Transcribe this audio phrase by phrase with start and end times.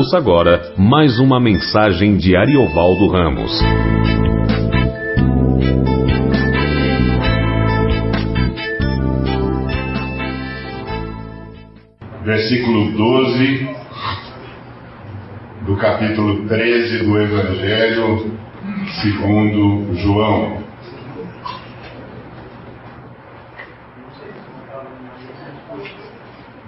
[0.00, 3.52] Ouça agora mais uma mensagem de Ariovaldo Ramos.
[12.24, 13.68] Versículo 12
[15.66, 18.38] do capítulo 13 do Evangelho
[19.02, 20.62] segundo João.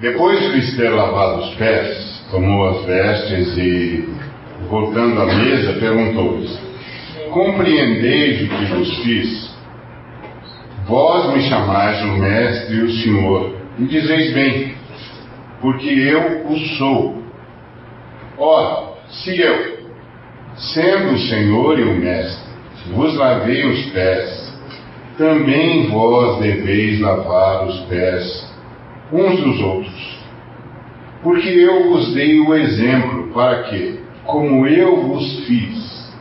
[0.02, 4.08] Depois de ter lavado os pés, tomou as vestes e,
[4.68, 6.58] voltando à mesa, perguntou-lhes:
[7.30, 9.52] Compreendeis o que vos fiz?
[10.86, 14.74] Vós me chamais o Mestre e o Senhor, e dizeis bem,
[15.60, 17.22] porque eu o sou.
[18.38, 19.82] Ora, se eu,
[20.56, 22.50] sendo o Senhor e o Mestre,
[22.94, 24.58] vos lavei os pés,
[25.18, 28.50] também vós deveis lavar os pés
[29.12, 30.11] uns dos outros.
[31.22, 36.12] Porque eu vos dei o exemplo para que, como eu vos fiz,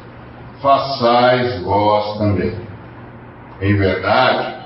[0.62, 2.54] façais vós também.
[3.62, 4.62] Em verdade,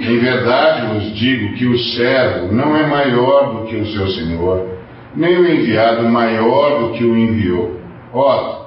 [0.00, 4.66] em verdade vos digo que o servo não é maior do que o seu senhor,
[5.14, 7.80] nem o enviado maior do que o enviou.
[8.12, 8.66] Ora,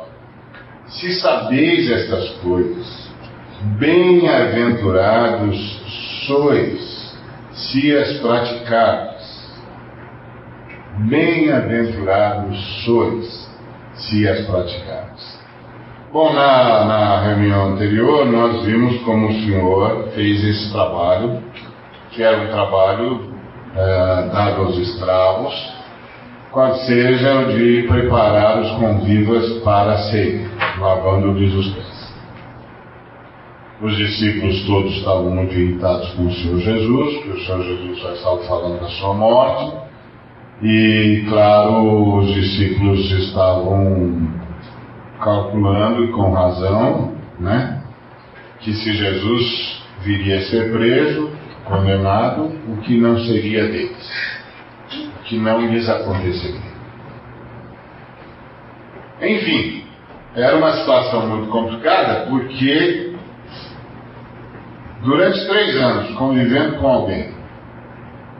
[0.88, 3.12] se sabeis estas coisas,
[3.78, 7.14] bem-aventurados sois
[7.52, 9.09] se as praticardes.
[11.08, 13.50] Bem-aventurados sois,
[13.94, 15.40] se as praticardes.
[16.12, 21.42] Bom, na, na reunião anterior, nós vimos como o Senhor fez esse trabalho,
[22.12, 23.34] que era um trabalho
[23.78, 25.54] é, dado aos escravos,
[26.52, 32.14] qual seja o de preparar os convivas para a ceia, lavando-lhes os pés.
[33.82, 38.12] Os discípulos todos estavam muito irritados com o Senhor Jesus, que o Senhor Jesus já
[38.12, 39.89] estava falando da sua morte.
[40.62, 44.28] E, claro, os discípulos estavam
[45.22, 47.82] calculando, e com razão, né,
[48.60, 51.32] que se Jesus viria a ser preso,
[51.66, 54.12] condenado, o que não seria deles,
[55.20, 56.70] o que não lhes aconteceria.
[59.22, 59.84] Enfim,
[60.36, 63.10] era uma situação muito complicada porque
[65.02, 67.39] Durante três anos, convivendo com alguém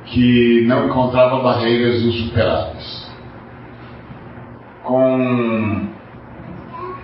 [0.10, 3.10] que não encontrava barreiras insuperáveis,
[4.84, 5.88] com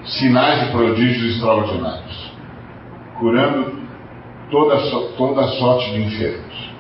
[0.04, 2.32] sinais de prodígios extraordinários,
[3.20, 3.80] curando
[4.50, 4.78] toda,
[5.18, 6.72] toda sorte de enfermos,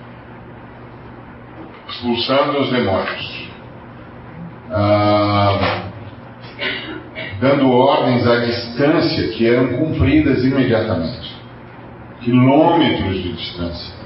[1.89, 3.49] expulsando os demônios,
[4.71, 5.83] ah,
[7.39, 11.35] dando ordens à distância que eram cumpridas imediatamente.
[12.21, 14.04] Quilômetros de distância.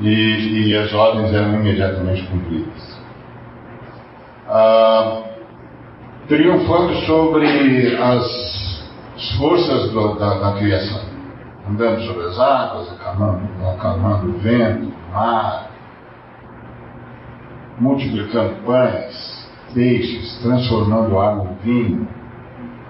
[0.00, 2.98] E, e as ordens eram imediatamente cumpridas.
[4.48, 5.22] Ah,
[6.28, 8.84] triunfando sobre as
[9.38, 11.00] forças do, da, da, criação,
[11.68, 15.70] andando sobre as águas, acalmando, acalmando o vento, o mar,
[17.78, 22.08] multiplicando pães, peixes, transformando água em vinho,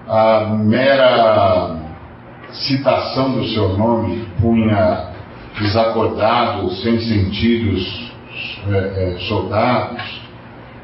[0.07, 1.75] a mera
[2.51, 5.08] citação do seu nome punha
[5.59, 8.11] desacordados, sem sentidos
[8.67, 10.21] é, é, soldados,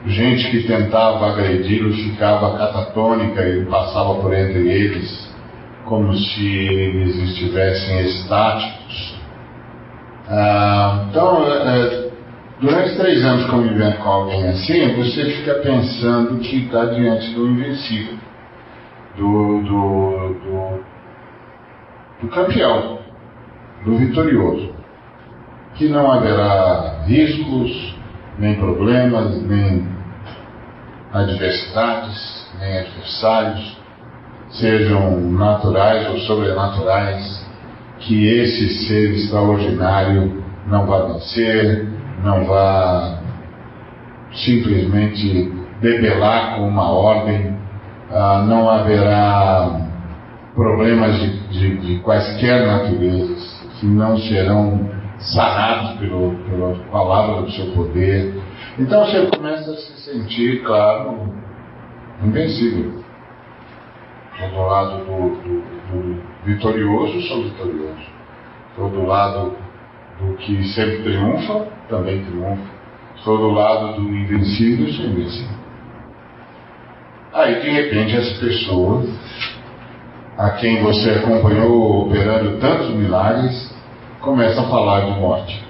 [0.05, 5.33] gente que tentava agredi-lo ficava catatônica e passava por entre eles
[5.85, 9.15] como se eles estivessem estáticos.
[10.27, 12.09] Ah, então, é,
[12.59, 18.17] durante três anos convivendo com alguém assim, você fica pensando que está diante do invencível,
[19.15, 20.95] do, do, do
[22.21, 22.99] do campeão,
[23.85, 24.73] do vitorioso,
[25.75, 27.95] que não haverá riscos,
[28.39, 29.87] nem problemas, nem
[31.13, 33.77] adversidades, nem adversários,
[34.49, 37.45] sejam naturais ou sobrenaturais,
[37.99, 41.87] que esse ser extraordinário não vá vencer,
[42.23, 43.19] não vá
[44.33, 47.55] simplesmente debelar com uma ordem,
[48.11, 49.81] ah, não haverá
[50.55, 54.89] problemas de, de, de quaisquer naturezas que não serão
[55.19, 58.33] sanados pelo, pela palavra do seu poder.
[58.77, 61.33] Então você começa a se sentir, claro,
[62.23, 63.03] invencível.
[64.33, 65.61] Estou do lado do, do,
[65.91, 68.15] do vitorioso, sou vitorioso.
[68.69, 69.55] Estou do lado
[70.19, 72.75] do que sempre triunfa, também triunfa.
[73.15, 75.55] Estou do lado do invencível, sou invencível.
[77.33, 79.03] Aí, de repente, essa pessoa
[80.37, 83.73] a quem você acompanhou operando tantos milagres,
[84.19, 85.65] começa a falar de morte.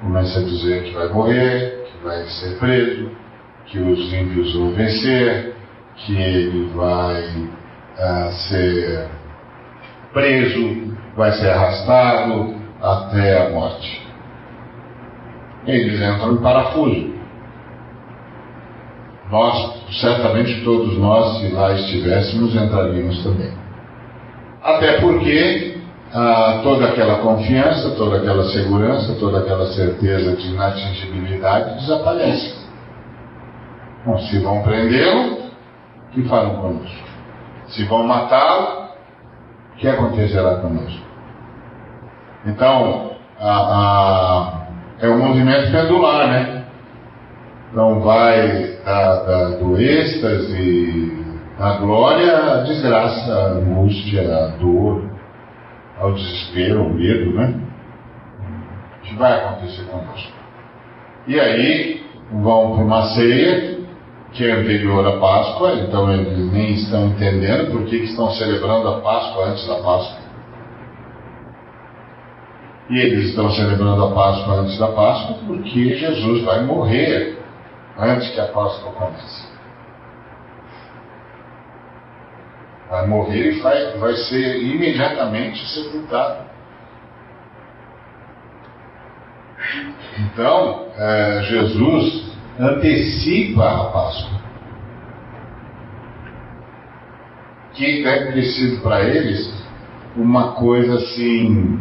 [0.00, 3.10] Começa a dizer que vai morrer, que vai ser preso,
[3.66, 5.54] que os ímpios vão vencer,
[5.96, 9.08] que ele vai uh, ser
[10.12, 14.02] preso, vai ser arrastado até a morte.
[15.66, 17.12] Eles entram em parafuso.
[19.30, 23.61] Nós, certamente todos nós, se lá estivéssemos, entraríamos também.
[24.62, 25.76] Até porque
[26.14, 32.62] ah, toda aquela confiança, toda aquela segurança, toda aquela certeza de inatingibilidade desaparece.
[34.04, 37.08] Bom, se vão prendê-lo, o que farão conosco?
[37.68, 38.88] Se vão matá-lo,
[39.74, 41.02] o que acontecerá conosco?
[42.44, 44.66] Então, a, a,
[45.00, 46.64] é um movimento pendular, né?
[47.70, 51.21] Então vai da, da, do êxtase
[51.62, 55.08] à glória, à desgraça, à angústia, à dor,
[56.00, 57.54] ao desespero, ao medo, né?
[59.04, 60.32] Que vai acontecer conosco?
[61.28, 63.78] E aí vão para uma ceia
[64.32, 68.88] que é anterior à Páscoa, então eles nem estão entendendo por que, que estão celebrando
[68.88, 70.22] a Páscoa antes da Páscoa.
[72.90, 77.38] E eles estão celebrando a Páscoa antes da Páscoa porque Jesus vai morrer
[77.96, 79.51] antes que a Páscoa comece.
[82.92, 86.44] Vai morrer e vai, vai ser imediatamente sepultado.
[90.18, 94.42] Então, é, Jesus antecipa a Páscoa.
[97.72, 99.50] Que deve ter sido para eles
[100.14, 101.80] uma coisa assim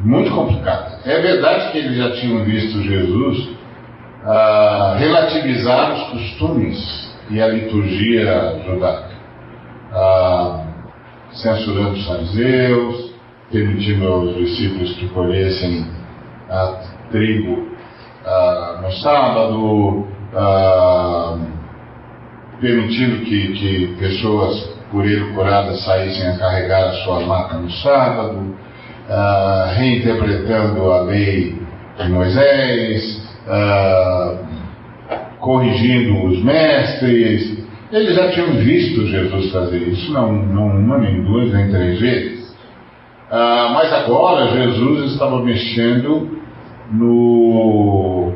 [0.00, 0.98] muito complicada.
[1.06, 3.56] É verdade que eles já tinham visto Jesus
[4.22, 9.11] ah, relativizar os costumes e a liturgia judaica,
[9.92, 10.64] ah,
[11.32, 13.12] censurando os fariseus,
[13.50, 15.86] permitindo aos discípulos que colhessem
[16.48, 17.68] a trigo
[18.24, 20.06] ah, no sábado,
[22.60, 28.56] permitindo que, que pessoas por ele curadas saíssem a carregar a sua maca no sábado,
[29.74, 31.58] reinterpretando a lei
[31.98, 33.22] de Moisés,
[35.40, 37.61] corrigindo os mestres.
[37.92, 42.56] Eles já tinham visto Jesus fazer isso, não, não uma, nem duas, nem três vezes.
[43.30, 46.40] Ah, mas agora Jesus estava mexendo
[46.90, 48.32] no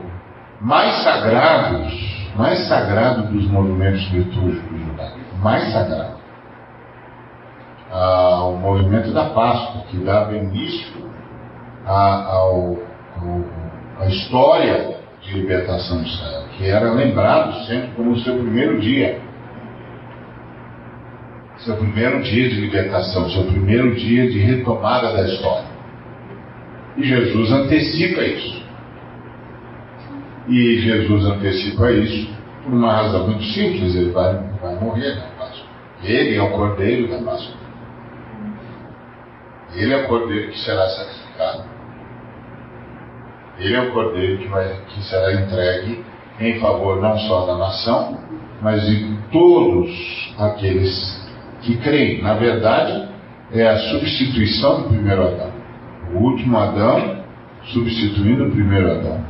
[0.61, 6.17] mais sagrados, mais sagrado dos movimentos litúrgicos judaicos, mais sagrado
[7.93, 11.11] ah, o movimento da Páscoa, que dava início
[11.87, 12.77] à, ao,
[14.01, 19.21] à história de libertação de Israel, que era lembrado sempre como o seu primeiro dia.
[21.67, 25.67] Seu primeiro dia de libertação, seu primeiro dia de retomada da história.
[26.97, 28.63] E Jesus antecipa isso.
[30.47, 32.33] E Jesus antecipa isso
[32.63, 34.33] por uma razão muito simples: ele vai,
[34.63, 35.67] vai morrer na Páscoa.
[36.05, 37.57] Ele é o cordeiro da Páscoa.
[39.75, 41.65] Ele é o cordeiro que será sacrificado.
[43.59, 46.05] Ele é o cordeiro que, vai, que será entregue
[46.39, 48.21] em favor não só da nação,
[48.63, 51.26] mas de todos aqueles
[51.67, 52.23] que creem.
[52.23, 53.09] Na verdade,
[53.53, 55.51] é a substituição do primeiro Adão.
[56.15, 57.17] O último Adão
[57.73, 59.25] substituindo o primeiro Adão.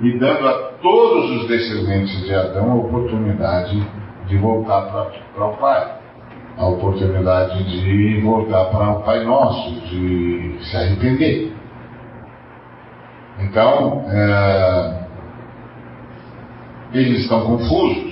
[0.00, 3.82] E dando a todos os descendentes de Adão a oportunidade
[4.28, 4.82] de voltar
[5.34, 5.98] para o Pai
[6.58, 11.52] a oportunidade de voltar para o Pai Nosso, de se arrepender.
[13.38, 15.06] Então, é,
[16.92, 18.07] eles estão confusos.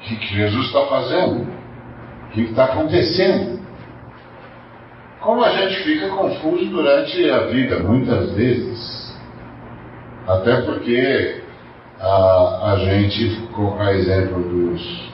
[0.00, 1.42] O que, que Jesus está fazendo?
[1.42, 3.60] O que está acontecendo?
[5.20, 9.18] Como a gente fica confuso durante a vida, muitas vezes.
[10.26, 11.42] Até porque
[12.00, 15.10] a, a gente, a exemplo dos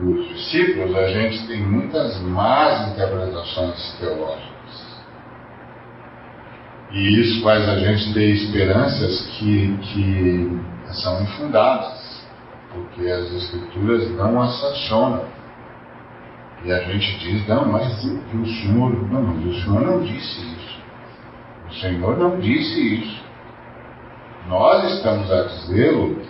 [0.00, 4.50] dos discípulos, a gente tem muitas más interpretações teológicas.
[6.92, 10.60] E isso faz a gente ter esperanças que, que
[11.02, 12.19] são infundadas,
[12.72, 15.24] porque as Escrituras não as sancionam.
[16.64, 20.40] E a gente diz, não, mas que o Senhor, não, mas o Senhor não disse
[20.40, 20.80] isso.
[21.68, 23.24] O Senhor não disse isso.
[24.48, 26.20] Nós estamos a dizê-lo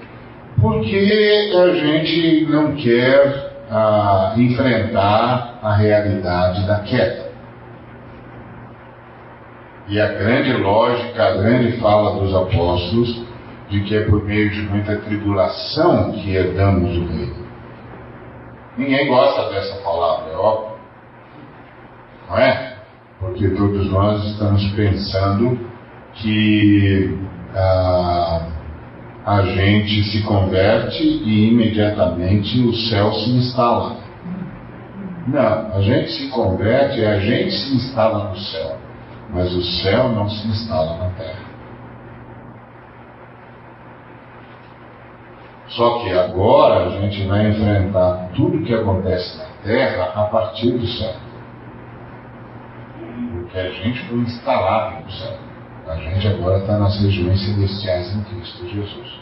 [0.60, 7.30] porque a gente não quer a enfrentar a realidade da queda.
[9.88, 13.24] E a grande lógica, a grande fala dos apóstolos,
[13.70, 17.46] de que é por meio de muita tribulação que herdamos o reino.
[18.76, 20.76] Ninguém gosta dessa palavra, é óbvio.
[22.28, 22.76] Não é?
[23.20, 25.58] Porque todos nós estamos pensando
[26.14, 27.18] que
[27.54, 28.46] a,
[29.26, 33.96] a gente se converte e imediatamente o céu se instala.
[35.28, 38.76] Não, a gente se converte e a gente se instala no céu,
[39.32, 41.39] mas o céu não se instala na terra.
[45.70, 50.86] Só que agora a gente vai enfrentar tudo que acontece na terra a partir do
[50.86, 51.14] céu.
[53.32, 55.36] Porque a gente foi instalado no céu.
[55.86, 59.20] A gente agora está nas regiões celestiais em Cristo Jesus.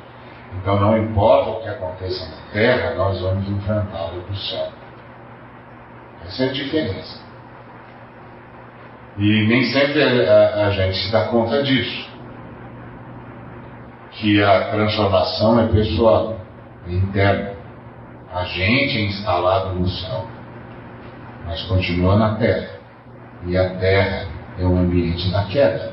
[0.61, 4.69] Então não importa o que aconteça na terra, nós vamos enfrentá-lo no céu.
[6.27, 7.21] Essa é a diferença.
[9.19, 12.09] E nem sempre a, a gente se dá conta disso.
[14.13, 16.38] Que a transformação é pessoal,
[16.97, 17.53] interna.
[18.33, 20.27] A gente é instalado no céu,
[21.47, 22.79] mas continua na terra.
[23.47, 24.27] E a terra
[24.59, 25.93] é o ambiente da queda.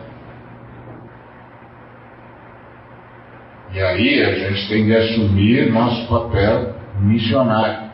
[3.71, 7.91] E aí a gente tem que assumir nosso papel missionário.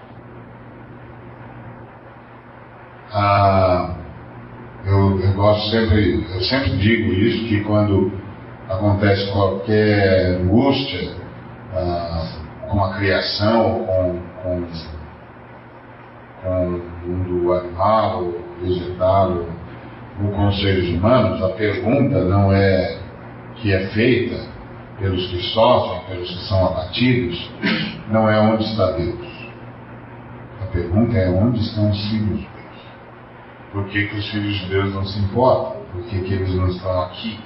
[3.14, 3.96] Ah,
[4.86, 8.12] eu, eu gosto sempre, eu sempre digo isso, que quando
[8.70, 11.12] acontece qualquer angústia
[11.74, 12.28] ah,
[12.72, 14.68] com a criação, com, com,
[16.42, 19.46] com o mundo animal, vegetal,
[20.24, 22.98] ou com os seres humanos, a pergunta não é
[23.56, 24.50] que é feita
[25.00, 27.52] pelos que sofrem, pelos que são abatidos,
[28.10, 29.52] não é onde está Deus.
[30.62, 32.52] A pergunta é onde estão os filhos de Deus.
[33.74, 35.82] Por que, que os filhos de Deus não se importam?
[35.92, 37.38] Por que, que eles não estão aqui?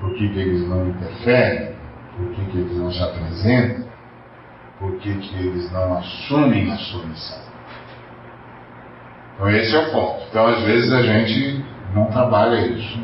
[0.00, 1.75] Por que, que eles não interferem?
[2.16, 3.86] Por que, que eles não se apresentam?
[4.78, 7.46] Por que, que eles não assumem a sua missão?
[9.34, 10.24] Então esse é o ponto.
[10.28, 11.62] Então às vezes a gente
[11.94, 12.98] não trabalha isso.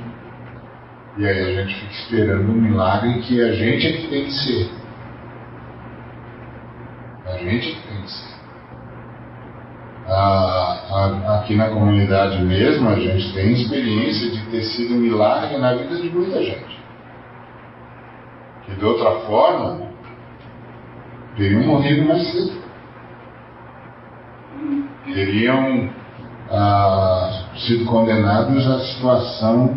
[1.19, 4.33] E aí a gente fica esperando um milagre que a gente é que tem que
[4.33, 4.71] ser.
[7.27, 8.33] A gente é que tem que ser.
[11.29, 15.97] aqui na comunidade mesmo, a gente tem experiência de ter sido um milagre na vida
[15.97, 16.72] de muita gente.
[18.73, 19.87] Que de outra forma,
[21.37, 22.63] teriam morrido mais cedo.
[25.13, 25.91] Teriam
[26.51, 29.77] ah, sido condenados à situação,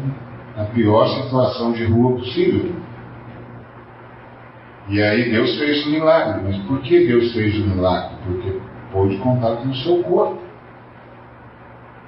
[0.57, 2.73] à pior situação de rua possível.
[4.87, 6.41] E aí Deus fez o milagre.
[6.43, 8.15] Mas por que Deus fez o milagre?
[8.25, 8.61] Porque
[8.93, 10.39] pôde contar com o seu corpo,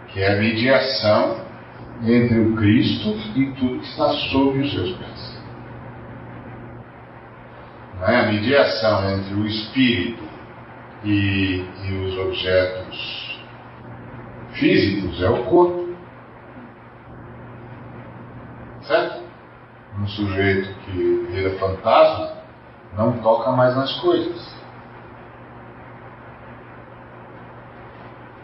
[0.07, 1.47] que é a mediação
[2.03, 5.16] entre o Cristo e tudo que está sob os seus pés.
[7.99, 10.23] Não é a mediação entre o Espírito
[11.03, 13.39] e, e os objetos
[14.53, 15.95] físicos é o corpo.
[18.81, 19.23] Certo?
[19.99, 22.33] Um sujeito que vira fantasma
[22.95, 24.55] não toca mais nas coisas.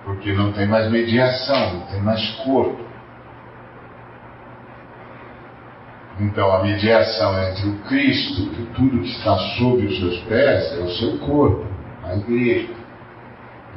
[0.03, 2.82] Porque não tem mais mediação, não tem mais corpo.
[6.19, 10.83] Então, a mediação entre o Cristo e tudo que está sob os seus pés é
[10.83, 11.65] o seu corpo,
[12.03, 12.69] a igreja.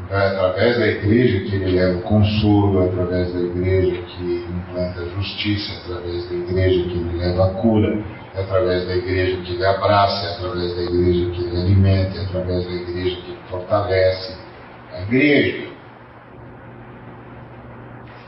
[0.04, 4.46] Então, é através da igreja que ele leva o consolo, é através da igreja que
[4.50, 8.96] implanta a justiça, é através da igreja que ele leva a cura, é através da
[8.96, 13.16] igreja que ele abraça, é através da igreja que ele alimenta, é através da igreja
[13.16, 14.36] que ele fortalece.
[14.92, 15.66] A igreja.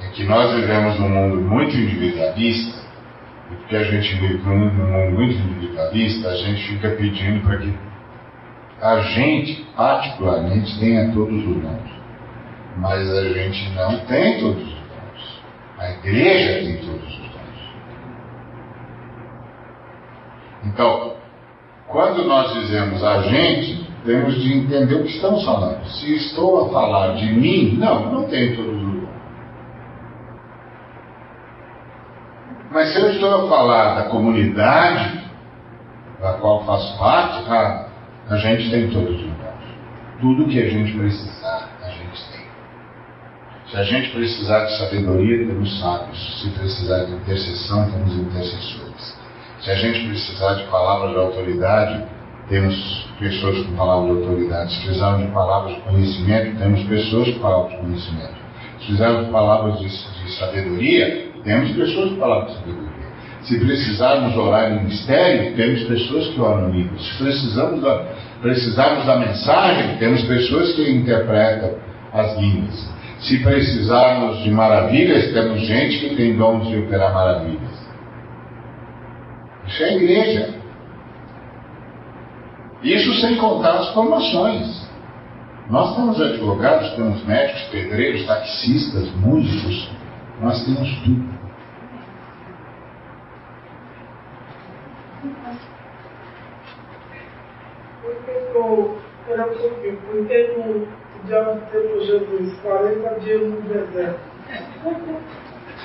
[0.03, 2.78] É que nós vivemos num mundo muito individualista,
[3.49, 7.75] porque a gente vive num mundo muito individualista, a gente fica pedindo para que
[8.81, 11.99] a gente, particularmente, tem todos os dons.
[12.77, 15.43] Mas a gente não tem todos os dons.
[15.79, 17.75] A igreja tem todos os dons.
[20.67, 21.15] Então,
[21.89, 25.85] quando nós dizemos a gente, temos de entender o que estamos falando.
[25.87, 29.09] Se estou a falar de mim, não, não tenho todos os dons.
[32.71, 35.27] Mas se eu estou a falar da comunidade
[36.21, 37.87] da qual faço parte, ah,
[38.29, 39.39] a gente tem todos os dons.
[40.21, 42.47] Tudo que a gente precisar, a gente tem.
[43.71, 46.43] Se a gente precisar de sabedoria, temos sábios.
[46.43, 49.19] Se precisar de intercessão, temos intercessores.
[49.61, 52.05] Se a gente precisar de palavras de autoridade,
[52.49, 54.75] temos pessoas com palavras de autoridade.
[54.75, 58.35] Se precisarmos de palavras de conhecimento, temos pessoas com palavras de conhecimento.
[58.79, 62.99] Se precisarmos de palavras de, de sabedoria, temos pessoas com palavras de sabedoria.
[63.43, 67.03] Se precisarmos orar em mistério, temos pessoas que oram em línguas.
[67.03, 68.05] Se precisamos da,
[68.43, 71.75] precisarmos da mensagem, temos pessoas que interpretam
[72.13, 72.89] as línguas.
[73.21, 77.89] Se precisarmos de maravilhas, temos gente que tem dons de operar maravilhas.
[79.67, 80.55] Isso é igreja.
[82.83, 84.89] Isso sem contar as formações.
[85.69, 89.91] Nós temos advogados, temos médicos, pedreiros, taxistas, músicos,
[90.41, 91.39] nós temos tudo.
[99.29, 100.87] Era porque, porque o
[101.27, 104.21] diabo teve Jesus 40 dias no deserto.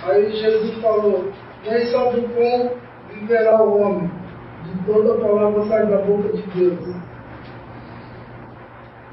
[0.03, 1.31] Aí Jesus falou,
[1.65, 2.71] nem só do pão
[3.09, 4.11] viverá o homem,
[4.65, 6.95] de toda palavra sai da boca de Deus.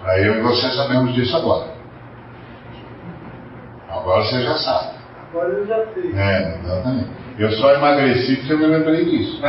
[0.04, 1.74] Aí eu e você sabemos disso agora.
[3.90, 4.99] Agora você já sabe.
[5.32, 6.12] Agora eu já sei.
[6.12, 7.06] É, exatamente.
[7.38, 9.40] Eu só emagreci porque eu me lembrei disso.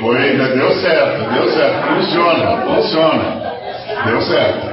[0.00, 1.86] Foi, ainda deu certo, deu certo.
[1.88, 3.58] Funciona, funciona.
[4.06, 4.68] Deu certo.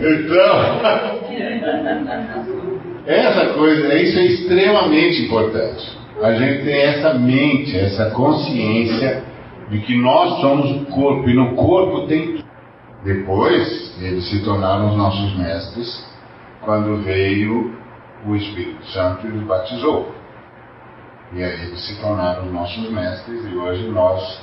[0.00, 0.80] Então,
[3.06, 5.98] essa coisa, isso é extremamente importante.
[6.22, 9.22] A gente tem essa mente, essa consciência
[9.70, 12.35] de que nós somos o corpo e no corpo tem
[13.06, 16.04] depois eles se tornaram os nossos mestres
[16.62, 17.72] quando veio
[18.26, 20.12] o Espírito Santo e os batizou.
[21.32, 24.42] E aí eles se tornaram os nossos mestres e hoje nós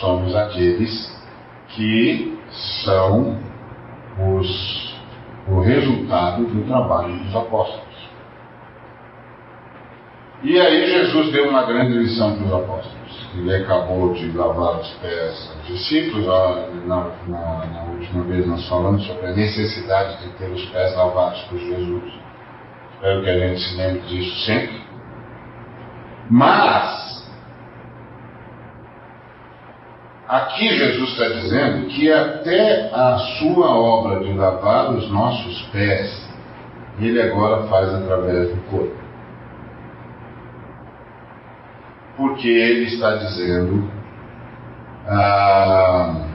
[0.00, 1.12] somos aqueles
[1.70, 2.38] que
[2.84, 3.36] são
[4.36, 4.96] os,
[5.48, 7.87] o resultado do trabalho dos apóstolos.
[10.42, 13.28] E aí Jesus deu uma grande lição para os apóstolos.
[13.34, 16.26] Ele acabou de lavar os pés aos discípulos.
[16.86, 21.40] Na, na, na, última vez nós falamos sobre a necessidade de ter os pés lavados
[21.42, 22.12] por Jesus.
[22.94, 24.80] Espero que a gente se lembre disso sempre.
[26.30, 27.32] Mas,
[30.28, 36.28] aqui Jesus está dizendo que até a sua obra de lavar os nossos pés,
[37.00, 39.07] ele agora faz através do corpo.
[42.18, 43.90] Porque ele está dizendo:
[45.06, 46.26] ah,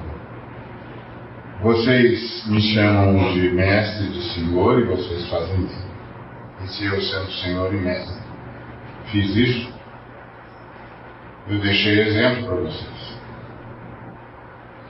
[1.61, 5.83] vocês me chamam de mestre, de senhor, e vocês fazem bem.
[6.63, 8.23] E se eu sendo senhor e mestre
[9.11, 9.73] fiz isso,
[11.47, 13.19] eu deixei exemplo para vocês.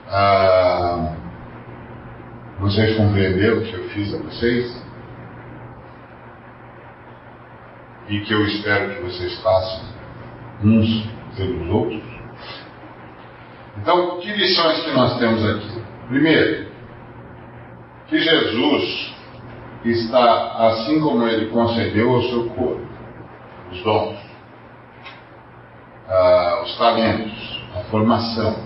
[0.08, 1.16] Ah,
[2.60, 4.84] vocês compreenderam o que eu fiz a vocês?
[8.08, 9.93] E que eu espero que vocês façam
[10.62, 12.02] uns pelos outros.
[13.78, 15.82] Então, que lições que nós temos aqui?
[16.08, 16.66] Primeiro,
[18.08, 19.14] que Jesus
[19.84, 22.86] está, assim como ele concedeu ao seu corpo,
[23.72, 24.16] os dons,
[26.08, 28.56] ah, os talentos, a formação,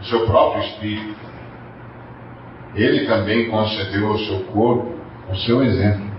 [0.00, 1.20] o seu próprio espírito,
[2.74, 4.92] ele também concedeu ao seu corpo
[5.30, 6.11] o seu exemplo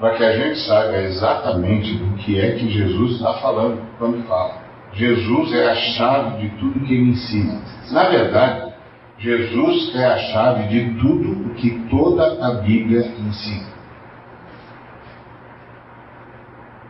[0.00, 4.66] para que a gente saiba exatamente do que é que Jesus está falando quando fala.
[4.92, 7.60] Jesus é a chave de tudo que ele ensina.
[7.90, 8.72] Na verdade,
[9.18, 13.76] Jesus é a chave de tudo o que toda a Bíblia ensina.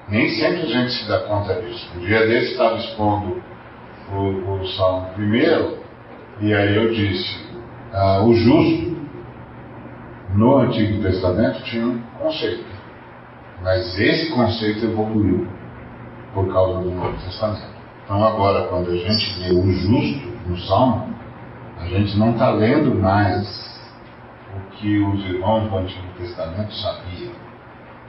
[0.08, 1.88] Nem sempre a gente se dá conta disso.
[1.96, 3.42] Um dia desse estava expondo
[4.12, 5.78] o, o Salmo primeiro,
[6.40, 7.44] e aí eu disse,
[7.92, 8.96] ah, o justo
[10.34, 12.75] no Antigo Testamento tinha um conceito.
[13.62, 15.46] Mas esse conceito evoluiu
[16.34, 17.76] por causa do Novo Testamento.
[18.04, 21.14] Então agora, quando a gente lê o justo no Salmo,
[21.78, 23.46] a gente não está lendo mais
[24.56, 27.32] o que os irmãos do Antigo Testamento sabiam.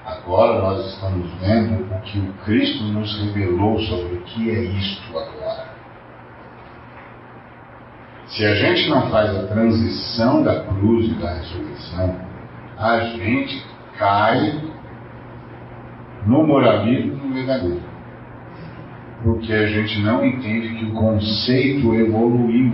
[0.06, 5.18] Agora nós estamos vendo o que o Cristo nos revelou sobre o que é isto
[5.18, 5.68] agora.
[8.28, 12.16] Se a gente não faz a transição da cruz e da ressurreição,
[12.78, 13.66] a gente
[13.98, 14.67] cai
[16.28, 17.98] no moralismo e no legalismo.
[19.24, 22.74] Porque a gente não entende que o conceito evoluiu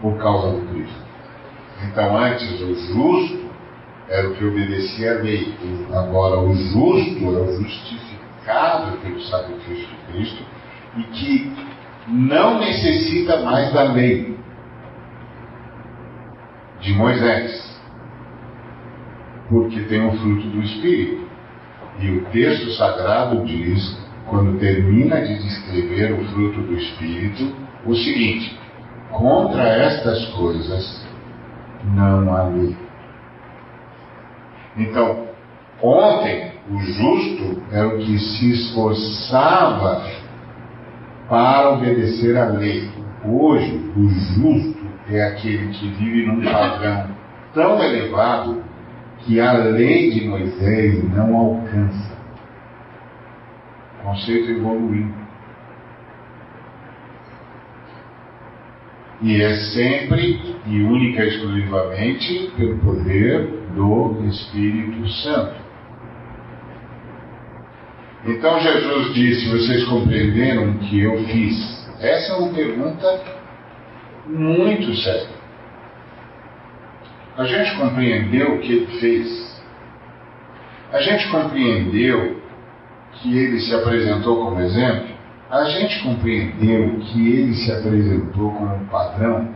[0.00, 1.02] por causa do Cristo.
[1.84, 3.50] Então, antes, o justo
[4.08, 5.54] era o que obedecia à lei.
[5.92, 10.42] Agora, o justo é o justificado pelo sacrifício de Cristo
[10.96, 11.52] e que
[12.08, 14.36] não necessita mais da lei
[16.80, 17.80] de Moisés,
[19.48, 21.31] porque tem o fruto do Espírito.
[22.00, 27.52] E o texto sagrado diz, quando termina de descrever o fruto do Espírito,
[27.86, 28.58] o seguinte:
[29.10, 31.06] contra estas coisas
[31.94, 32.76] não há lei.
[34.76, 35.26] Então,
[35.82, 40.02] ontem o justo é o que se esforçava
[41.28, 42.90] para obedecer à lei.
[43.24, 47.08] Hoje, o justo é aquele que vive num padrão
[47.52, 48.62] tão elevado
[49.24, 52.12] que a lei de Moisés não alcança.
[54.02, 55.22] Conceito evoluindo.
[59.22, 65.54] E é sempre e única e exclusivamente pelo poder do Espírito Santo.
[68.26, 71.88] Então Jesus disse: Vocês compreenderam o que eu fiz?
[72.00, 73.24] Essa é uma pergunta
[74.26, 75.41] muito séria.
[77.36, 79.62] A gente compreendeu o que ele fez.
[80.92, 82.42] A gente compreendeu
[83.14, 85.08] que ele se apresentou como exemplo.
[85.50, 89.48] A gente compreendeu que ele se apresentou como padrão.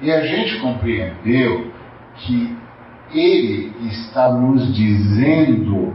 [0.00, 1.70] E a gente compreendeu
[2.16, 2.56] que
[3.12, 5.94] ele está nos dizendo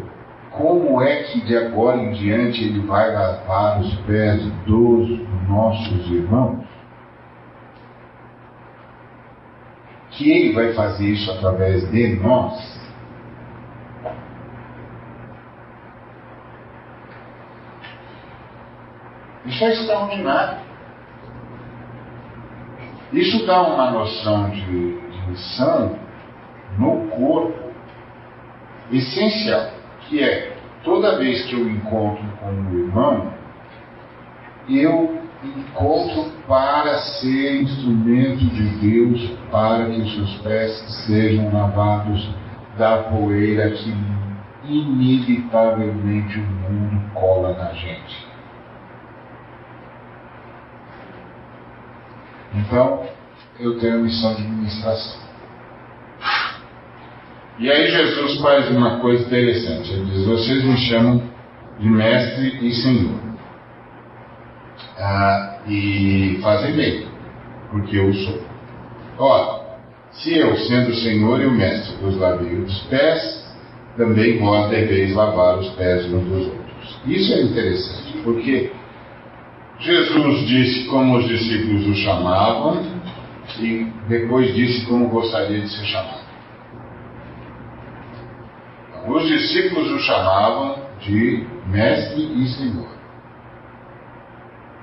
[0.52, 6.69] como é que de agora em diante ele vai lavar os pés dos nossos irmãos.
[10.20, 12.78] Que ele vai fazer isso através de nós.
[19.46, 20.60] Isso é extraordinário.
[23.14, 25.98] Isso dá uma noção de, de missão
[26.78, 27.72] no corpo
[28.92, 29.70] essencial,
[30.02, 30.54] que é
[30.84, 33.34] toda vez que eu encontro com um irmão,
[34.68, 42.30] eu encontro para ser instrumento de Deus para que os seus pés sejam lavados
[42.78, 43.94] da poeira que
[44.66, 48.28] inevitavelmente o mundo cola na gente.
[52.56, 53.06] Então,
[53.60, 55.22] eu tenho a missão de ministração.
[57.60, 59.92] E aí Jesus faz uma coisa interessante.
[59.92, 61.22] Ele diz: Vocês me chamam
[61.78, 63.29] de mestre e senhor.
[65.00, 67.08] Ah, e fazem bem,
[67.72, 68.42] porque eu sou.
[69.18, 69.80] Ora,
[70.12, 73.48] se eu, sendo o senhor e o mestre, vos lavei os pés,
[73.96, 77.00] também vós deveis lavar os pés uns dos outros.
[77.06, 78.72] Isso é interessante, porque
[79.80, 82.82] Jesus disse como os discípulos o chamavam
[83.60, 86.30] e depois disse como gostaria de ser chamado.
[89.08, 92.99] Os discípulos o chamavam de mestre e senhor.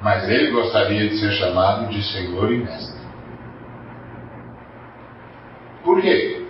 [0.03, 3.01] Mas ele gostaria de ser chamado de senhor e mestre.
[5.85, 6.47] Por quê?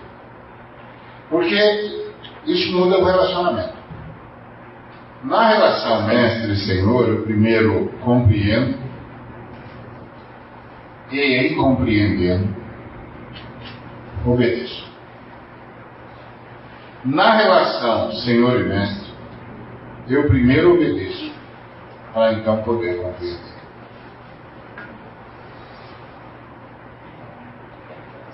[1.30, 2.06] Porque
[2.46, 3.76] isso muda o relacionamento.
[5.24, 8.78] Na relação mestre e senhor, eu primeiro compreendo,
[11.10, 12.54] e em compreendendo,
[14.24, 14.86] obedeço.
[17.04, 19.12] Na relação Senhor e Mestre,
[20.08, 21.25] eu primeiro obedeço,
[22.16, 23.38] para então poder compreender.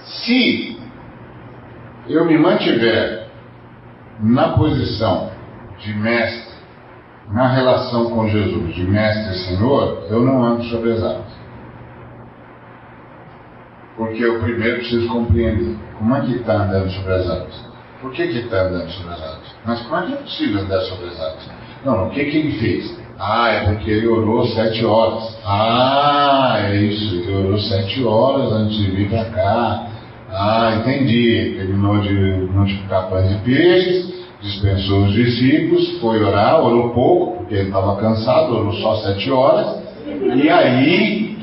[0.05, 0.81] Se
[2.09, 3.27] eu me mantiver
[4.21, 5.33] na posição
[5.81, 6.55] de mestre,
[7.33, 11.33] na relação com Jesus, de mestre e senhor, eu não ando sobre as águas.
[13.97, 17.73] Porque eu primeiro preciso compreender como é que está andando sobre as águas.
[18.01, 19.57] Por que está andando sobre as águas?
[19.65, 21.51] Mas como é que é possível andar sobre as águas?
[21.85, 23.02] Não, o que que ele fez?
[23.25, 25.39] Ah, é porque ele orou sete horas.
[25.47, 29.87] Ah, é isso, ele orou sete horas antes de vir para cá.
[30.29, 31.55] Ah, entendi.
[31.57, 32.13] Terminou de
[32.53, 38.57] multiplicar pães e peixes, dispensou os discípulos, foi orar, orou pouco, porque ele estava cansado,
[38.57, 39.81] orou só sete horas.
[40.35, 41.39] E aí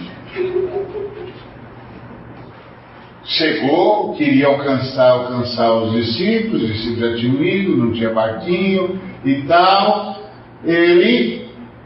[3.24, 9.36] chegou, queria alcançar, alcançar os discípulos, os discípulos já tinham ido, não tinha barquinho e
[9.44, 10.18] tal.
[10.66, 11.39] Ele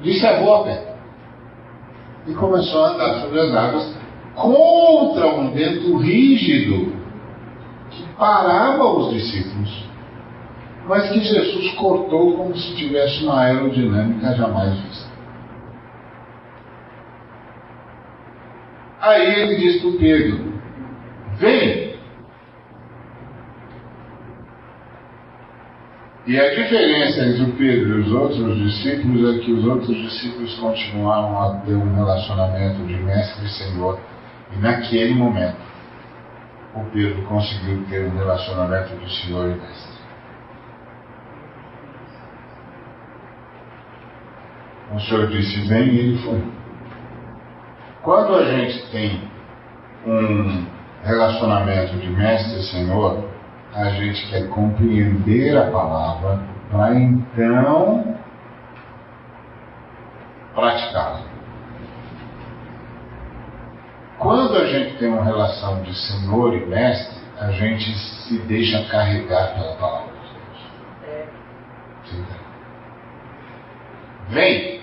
[0.03, 0.95] disse a vou a pé.
[2.27, 3.97] E começou a andar sobre as águas
[4.35, 6.93] contra um vento rígido
[7.89, 9.87] que parava os discípulos,
[10.87, 15.13] mas que Jesus cortou como se tivesse uma aerodinâmica jamais vista.
[19.01, 20.53] Aí ele disse para Pedro:
[21.37, 21.82] Vem!
[26.25, 30.55] E a diferença entre o Pedro e os outros discípulos é que os outros discípulos
[30.55, 33.99] continuaram a ter um relacionamento de mestre e senhor.
[34.55, 35.57] E naquele momento,
[36.75, 39.93] o Pedro conseguiu ter um relacionamento de senhor e mestre.
[44.95, 46.41] O Senhor disse: Vem, e ele foi.
[48.01, 49.21] Quando a gente tem
[50.05, 50.65] um
[51.03, 53.32] relacionamento de mestre e senhor,
[53.75, 58.17] a gente quer compreender a palavra para então
[60.53, 61.21] praticá-la.
[64.19, 69.53] Quando a gente tem uma relação de senhor e mestre, a gente se deixa carregar
[69.55, 71.25] pela palavra de Deus.
[72.05, 72.25] Sim.
[74.29, 74.81] Vem!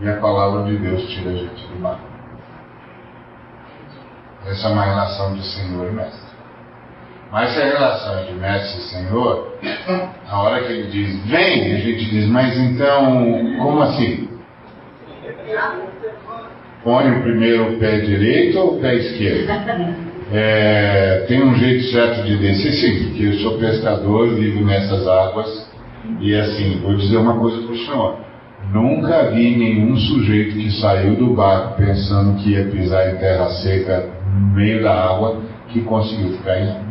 [0.00, 1.98] E a palavra de Deus tira a gente do mar.
[4.46, 6.27] Essa é uma relação de Senhor e Mestre.
[7.30, 9.58] Mas se a relação é de Mestre e Senhor,
[10.28, 14.28] a hora que ele diz vem, a gente diz, mas então, como assim?
[16.82, 19.46] Põe o primeiro o pé direito ou o pé esquerdo?
[20.32, 25.70] É, tem um jeito certo de descer, sim, porque eu sou pescador, vivo nessas águas,
[26.20, 28.18] e assim, vou dizer uma coisa para o senhor.
[28.72, 34.10] Nunca vi nenhum sujeito que saiu do barco pensando que ia pisar em terra seca
[34.34, 36.87] no meio da água que conseguiu ficar em,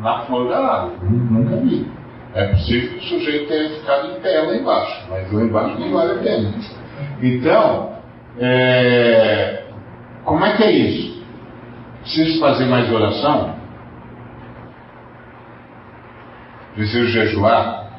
[0.00, 0.92] na flor da água.
[1.02, 1.86] Nunca vi.
[2.34, 5.92] É possível que o sujeito tenha ficado em pé lá embaixo, mas lá embaixo não
[5.92, 6.54] vale a pena.
[7.20, 7.96] Então,
[8.38, 9.64] é,
[10.24, 11.24] como é que é isso?
[12.02, 13.56] Preciso fazer mais oração?
[16.74, 17.90] Preciso jejuar?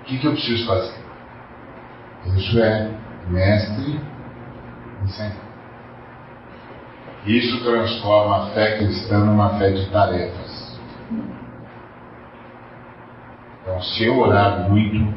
[0.00, 0.94] O que, que eu preciso fazer?
[2.36, 2.90] Isso é
[3.30, 4.00] mestre
[5.04, 5.47] e senhor.
[7.26, 10.78] Isso transforma a fé cristã numa fé de tarefas.
[13.62, 15.14] Então, se eu orar muito,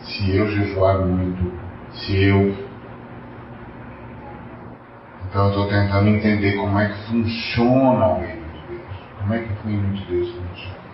[0.00, 1.52] se eu jejuar muito,
[1.92, 2.54] se eu.
[5.28, 8.96] Então, eu estou tentando entender como é que funciona o reino de Deus.
[9.18, 10.84] Como é que o reino de Deus funciona.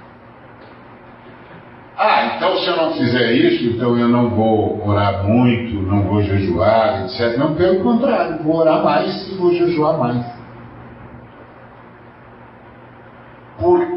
[2.03, 6.23] Ah, então se eu não fizer isso, então eu não vou orar muito, não vou
[6.23, 7.37] jejuar, etc.
[7.37, 10.40] Não, pelo contrário, vou orar mais e vou jejuar mais.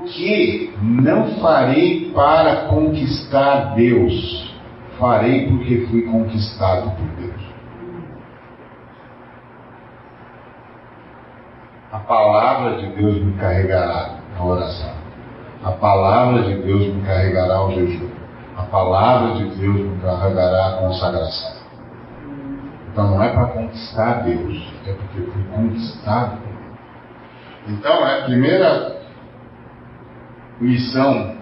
[0.04, 4.54] Porque não farei para conquistar Deus,
[5.00, 7.42] farei porque fui conquistado por Deus.
[11.90, 14.92] A palavra de Deus me carregará na oração.
[15.64, 18.10] A palavra de Deus me carregará ao jejum.
[18.58, 21.64] A palavra de Deus me carregará à consagração.
[22.92, 27.80] Então não é para conquistar Deus, é porque fui conquistado por Deus.
[27.80, 29.03] Então é a primeira
[30.60, 31.36] missão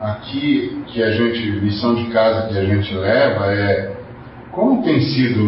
[0.00, 3.96] aqui que a gente, lição de casa que a gente leva é
[4.52, 5.44] como tem sido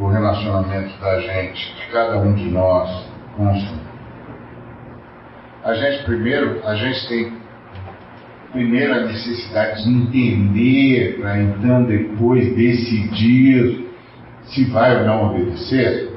[0.00, 3.52] o relacionamento da gente, de cada um de nós, com.
[5.62, 7.32] A gente primeiro, a gente tem
[8.50, 13.88] primeiro a necessidade de entender para então depois decidir
[14.44, 16.10] se vai ou não obedecer,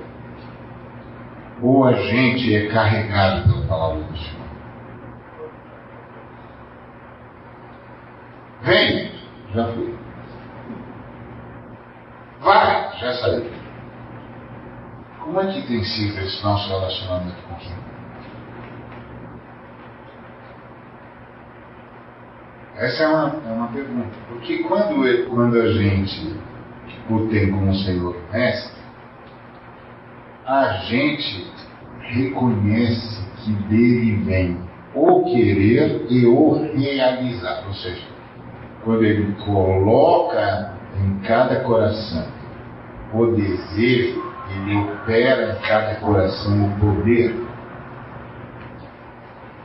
[1.62, 4.43] ou a gente é carregado pela palavra do Senhor.
[8.64, 9.12] Vem,
[9.54, 9.96] já fui.
[12.42, 13.52] Vai, já saiu.
[15.20, 17.84] Como é que tem sido esse nosso relacionamento com o Senhor?
[22.76, 24.18] Essa é uma, é uma pergunta.
[24.30, 26.36] Porque quando, quando a gente
[27.10, 28.82] o tem como Senhor Mestre,
[30.46, 31.52] a gente
[32.00, 34.58] reconhece que dele vem
[34.96, 37.64] o querer e o realizar.
[37.68, 38.13] Ou seja,
[38.84, 42.28] quando ele coloca em cada coração
[43.14, 47.36] o desejo, ele opera em cada coração o poder.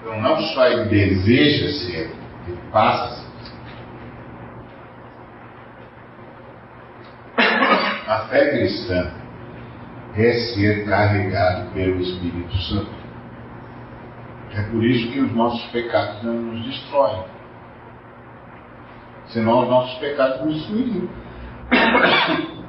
[0.00, 2.10] Então não só ele deseja ser,
[2.46, 3.28] ele passa a ser.
[8.06, 9.10] A fé cristã
[10.16, 12.98] é ser carregado pelo Espírito Santo.
[14.54, 17.37] É por isso que os nossos pecados não nos destroem.
[19.28, 21.08] Senão os nossos pecados nos destruiriam.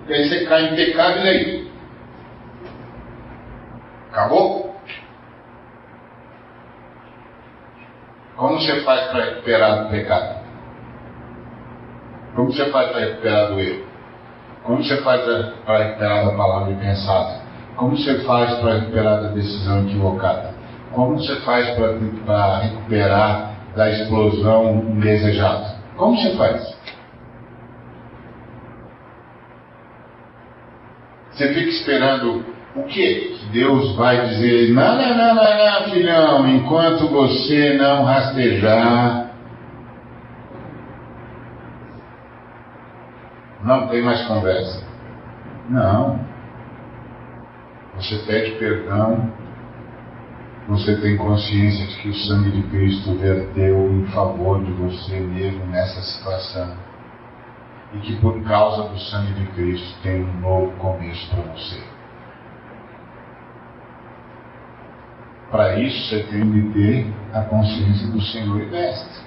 [0.08, 1.72] E aí você cai em pecado e aí?
[4.12, 4.76] Acabou?
[8.36, 10.40] Como você faz para recuperar do pecado?
[12.36, 13.86] Como você faz para recuperar do erro?
[14.64, 15.22] Como você faz
[15.66, 17.42] para recuperar da palavra impensada?
[17.76, 20.54] Como você faz para recuperar da decisão equivocada?
[20.92, 25.79] Como você faz para recuperar da explosão indesejada?
[26.00, 26.80] Como você faz?
[31.32, 33.36] Você fica esperando o quê?
[33.38, 39.32] Que Deus vai dizer: não, não, não, não, não, filhão, enquanto você não rastejar,
[43.62, 44.82] não tem mais conversa.
[45.70, 46.26] Não.
[47.98, 49.34] Você pede perdão,
[50.70, 55.66] você tem consciência de que o sangue de Cristo verteu em favor de você mesmo
[55.66, 56.78] nessa situação.
[57.92, 61.84] E que por causa do sangue de Cristo tem um novo começo para você.
[65.50, 69.24] Para isso você tem de ter a consciência do Senhor e Mestre.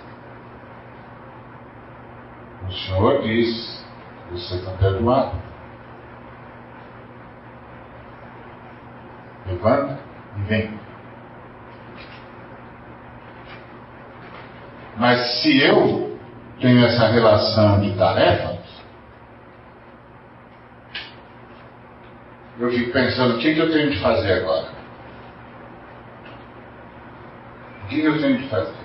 [2.69, 3.85] O Senhor diz:
[4.31, 5.37] você está perdoado.
[9.45, 9.99] Levanta
[10.37, 10.82] e vem.
[14.97, 16.19] Mas se eu
[16.61, 18.59] tenho essa relação de tarefa,
[22.61, 24.69] eu fico pensando: o que, que eu tenho de fazer agora?
[27.85, 28.83] O que, que eu tenho de fazer?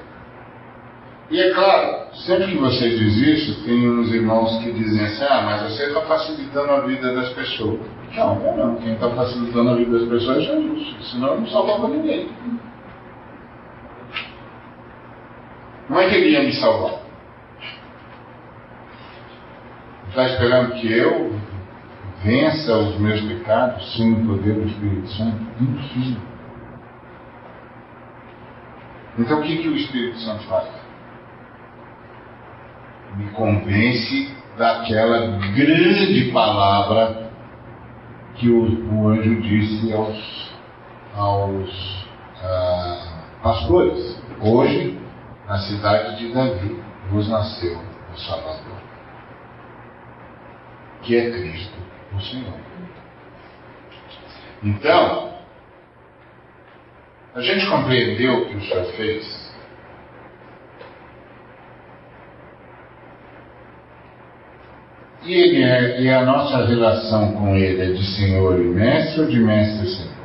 [1.29, 5.41] E é claro, sempre que você diz isso, tem uns irmãos que dizem assim: ah,
[5.43, 7.79] mas você está facilitando a vida das pessoas.
[8.15, 8.75] Não, não, não.
[8.77, 11.11] Quem está facilitando a vida das pessoas é Jesus.
[11.11, 12.29] Senão não salvava ninguém.
[15.89, 16.99] Não é que ele ia me salvar.
[20.09, 21.33] Está esperando que eu
[22.23, 25.37] vença os meus pecados sem o poder do Espírito Santo?
[25.61, 26.21] Impossível.
[29.19, 30.67] Então o que, que o Espírito Santo faz?
[33.15, 37.31] Me convence daquela grande palavra
[38.35, 40.51] que o, o anjo disse aos,
[41.15, 42.07] aos
[42.43, 44.21] ah, pastores.
[44.39, 44.97] Hoje,
[45.47, 47.77] na cidade de Davi, vos nasceu
[48.13, 48.81] o Salvador,
[51.03, 51.77] que é Cristo,
[52.13, 52.59] o Senhor.
[54.61, 55.33] Então,
[57.33, 59.47] a gente compreendeu o que o Senhor fez?
[65.23, 69.27] E, ele é, e a nossa relação com Ele é de Senhor e Mestre ou
[69.27, 70.16] de Mestre e Senhor?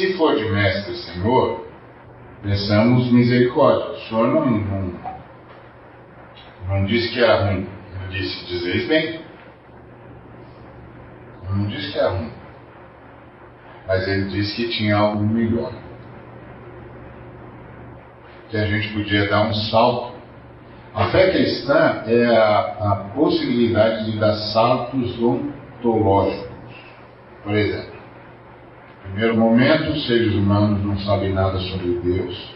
[0.00, 1.66] Se for de Mestre Senhor,
[2.42, 3.90] pensamos misericórdia.
[3.90, 5.00] O Senhor não, não,
[6.68, 7.68] não disse que era ruim,
[8.08, 9.20] ele disse: dizeis bem.
[11.50, 12.32] Não disse que era ruim.
[13.86, 15.70] Mas ele disse que tinha algo melhor
[18.48, 20.14] que a gente podia dar um salto.
[20.94, 26.48] A fé cristã é a, a possibilidade de dar saltos ontológicos.
[27.44, 27.89] Por exemplo,
[29.10, 32.54] primeiro momento, os seres humanos não sabem nada sobre Deus,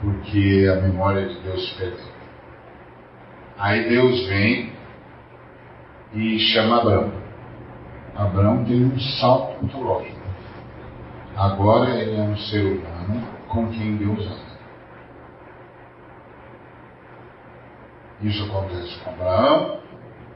[0.00, 2.06] porque a memória de Deus se perdeu.
[3.58, 4.72] Aí Deus vem
[6.14, 7.12] e chama Abraão.
[8.16, 10.18] Abraão tem um salto ontológico.
[11.36, 14.48] Agora ele é um ser humano com quem Deus ama.
[18.22, 19.80] Isso acontece com Abraão,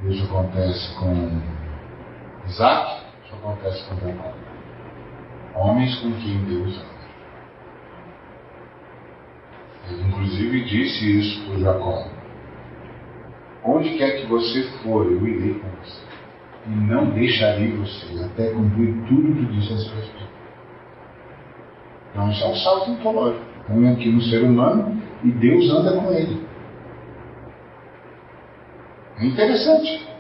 [0.05, 1.41] isso acontece com
[2.47, 4.42] Isaac, isso acontece com Jacó.
[5.55, 6.93] Homens com quem Deus ama.
[9.91, 12.07] Ele inclusive disse isso para Jacó.
[13.65, 16.03] Onde quer que você for, eu irei com você.
[16.67, 20.23] E não deixarei você até cumprir tudo que disse a respeito.
[22.11, 23.45] Então isso é um salto ontológico.
[23.67, 26.47] Põe aqui no ser humano e Deus anda com ele.
[29.21, 30.12] Interessante.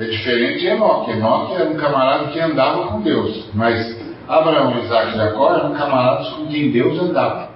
[0.00, 1.10] É diferente de Enoque.
[1.10, 3.50] Enoque era um camarada que andava com Deus.
[3.52, 7.50] Mas Abraão, Isaac e Jacó eram camaradas com quem Deus andava.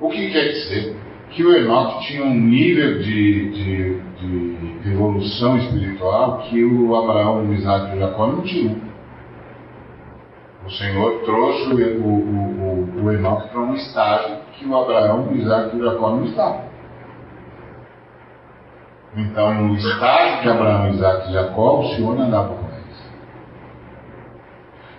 [0.00, 0.96] O que quer dizer?
[1.30, 7.54] Que o Enoque tinha um nível de, de, de evolução espiritual que o Abraão, o
[7.54, 8.80] Isaac e o Jacó não tinham.
[10.66, 15.36] O Senhor trouxe o, o, o, o Enoque para um estágio que o Abraão, o
[15.36, 16.71] Isaac e o Jacó não estavam.
[19.14, 23.12] Então, no estágio de Abraão, Isaac e Jacó, o Senhor andava com eles.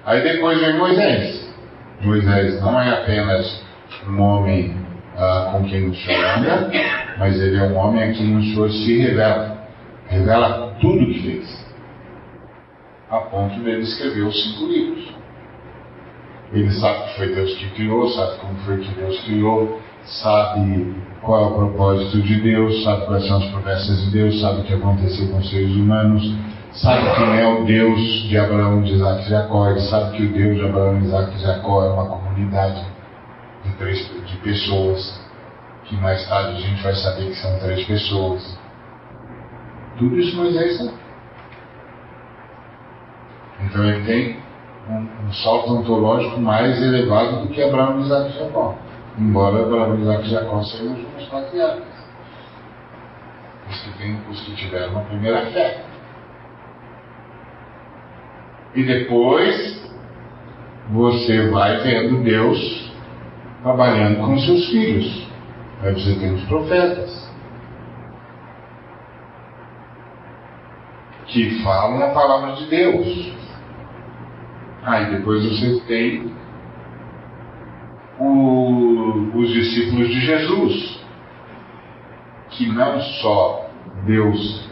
[0.05, 1.53] Aí depois vem Moisés.
[2.01, 3.65] Moisés não é apenas
[4.07, 4.77] um homem
[5.17, 6.71] ah, com quem o Senhor anda,
[7.17, 9.57] mas ele é um homem a quem o Senhor se revela.
[10.07, 11.73] Revela tudo o que fez.
[13.09, 15.13] A ponto de ele escrever os cinco livros.
[16.51, 21.43] Ele sabe que foi Deus que criou, sabe como foi que Deus criou, sabe qual
[21.43, 24.73] é o propósito de Deus, sabe quais são as promessas de Deus, sabe o que
[24.73, 26.23] aconteceu com os seres humanos,
[26.73, 30.33] sabe quem é o Deus de Abraão, de Isaac e Jacó, ele sabe que o
[30.33, 32.85] Deus de Abraão, Isaac e Jacó é uma comunidade
[33.63, 35.21] de, três, de pessoas,
[35.85, 38.59] que mais tarde a gente vai saber que são três pessoas.
[39.97, 41.03] Tudo isso Moisés sabe.
[43.61, 44.37] Então ele tem
[44.89, 48.75] um, um salto ontológico mais elevado do que Abraão, Isaac e Jacó.
[49.17, 51.93] Embora Abraão, Isaac e Jacó sejam os patriarcas.
[53.69, 55.83] Os que, tem, os que tiveram a primeira fé.
[58.75, 59.91] E depois
[60.89, 62.91] você vai vendo Deus
[63.61, 65.27] trabalhando com seus filhos.
[65.81, 67.31] Aí você tem os profetas.
[71.27, 73.31] Que falam a palavra de Deus.
[74.83, 76.32] Aí depois você tem
[78.23, 80.99] o, os discípulos de Jesus,
[82.51, 83.67] que não só
[84.05, 84.69] Deus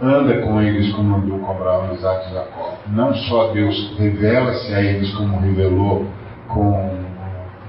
[0.00, 4.80] anda com eles como andou com Abraão, Isaac e Jacó, não só Deus revela-se a
[4.82, 6.06] eles como revelou
[6.48, 7.04] com,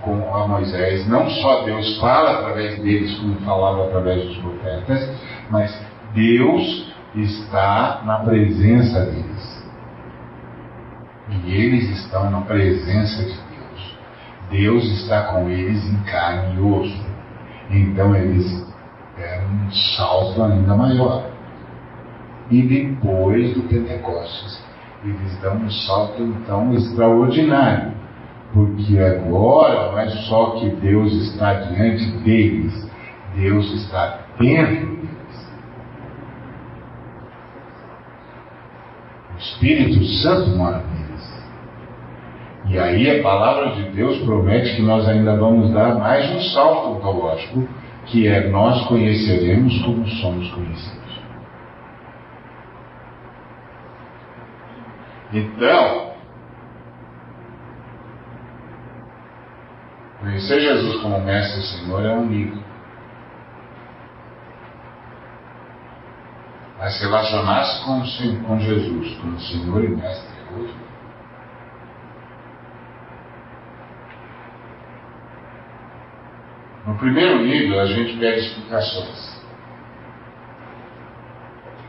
[0.01, 5.09] com a Moisés, não só Deus fala através deles como falava através dos profetas,
[5.51, 5.85] mas
[6.15, 9.63] Deus está na presença deles.
[11.45, 13.52] E eles estão na presença de Deus.
[14.53, 17.05] Deus está com eles em carne e osso.
[17.71, 18.45] Então eles
[19.17, 21.27] deram um salto ainda maior.
[22.51, 24.63] E depois do Pentecostes,
[25.03, 27.93] eles dão um salto então extraordinário.
[28.53, 32.91] Porque agora não é só que Deus está diante deles,
[33.35, 35.49] Deus está dentro deles.
[39.33, 41.02] O Espírito Santo mora neles.
[42.65, 46.91] E aí a palavra de Deus promete que nós ainda vamos dar mais um salto
[46.91, 47.67] ontológico,
[48.05, 51.03] que é nós conheceremos como somos conhecidos.
[55.33, 56.13] Então,
[60.21, 62.63] conhecer Jesus como Mestre e Senhor é um nível.
[66.77, 68.01] Mas relacionar-se com,
[68.43, 70.82] com Jesus como Senhor e Mestre é outro.
[76.85, 79.41] No primeiro nível, a gente pede explicações.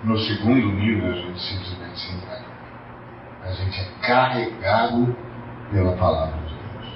[0.04, 2.44] No segundo nível, a gente simplesmente se entrega.
[3.44, 5.16] A gente é carregado
[5.72, 6.88] pela palavra de Deus.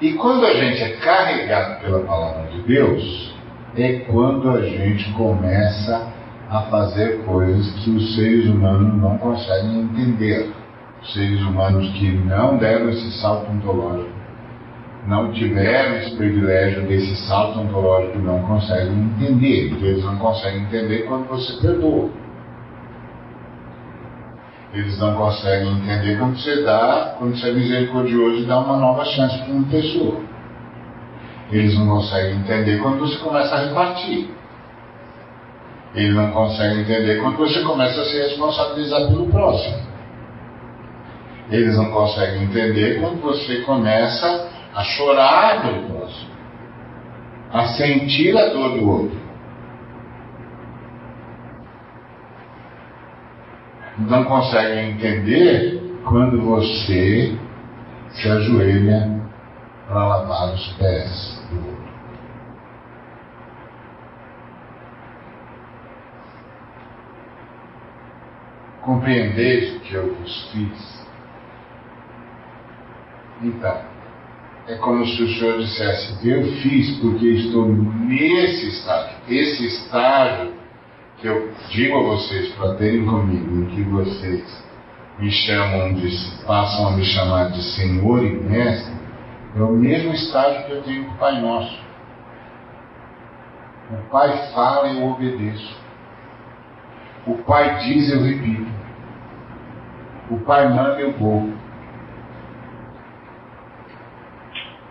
[0.00, 3.34] E quando a gente é carregado pela palavra de Deus,
[3.76, 6.12] é quando a gente começa
[6.48, 10.52] a fazer coisas que os seres humanos não conseguem entender.
[11.12, 14.10] Seres humanos que não deram esse salto ontológico,
[15.06, 19.72] não tiveram esse privilégio desse salto ontológico, não conseguem entender.
[19.80, 22.10] Eles não conseguem entender quando você perdoa.
[24.74, 29.04] Eles não conseguem entender quando você dá, quando você é misericordioso e dá uma nova
[29.04, 30.20] chance para uma pessoa.
[31.52, 34.28] Eles não conseguem entender quando você começa a repartir.
[35.94, 39.86] Eles não conseguem entender quando você começa a se responsabilizar pelo próximo.
[41.48, 44.45] Eles não conseguem entender quando você começa
[44.76, 46.30] a chorar pelo próximo,
[47.52, 49.26] a sentir a dor do outro.
[53.98, 57.36] não conseguem entender quando você
[58.10, 59.20] se ajoelha
[59.88, 61.86] para lavar os pés do outro.
[68.82, 71.06] Compreendeis o que eu vos fiz?
[73.42, 73.95] Então,
[74.68, 79.16] é como se o Senhor dissesse: Eu fiz porque estou nesse estágio.
[79.28, 80.54] Esse estágio
[81.18, 84.66] que eu digo a vocês para terem comigo, em que vocês
[85.18, 86.08] me chamam de,
[86.44, 88.94] passam a me chamar de Senhor e Mestre,
[89.56, 91.86] é o mesmo estágio que eu tenho com o Pai Nosso.
[93.90, 95.76] O Pai fala e eu obedeço.
[97.26, 98.66] O Pai diz, eu repito.
[100.30, 101.52] O Pai manda, eu vou.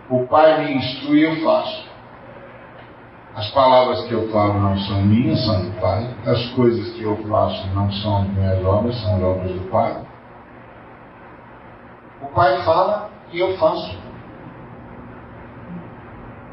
[0.08, 1.86] O Pai me instrui, eu faço.
[3.34, 6.08] As palavras que eu falo não são minhas, são do Pai.
[6.24, 10.06] As coisas que eu faço não são minhas obras, são obras do Pai.
[12.22, 13.98] O Pai fala e eu faço.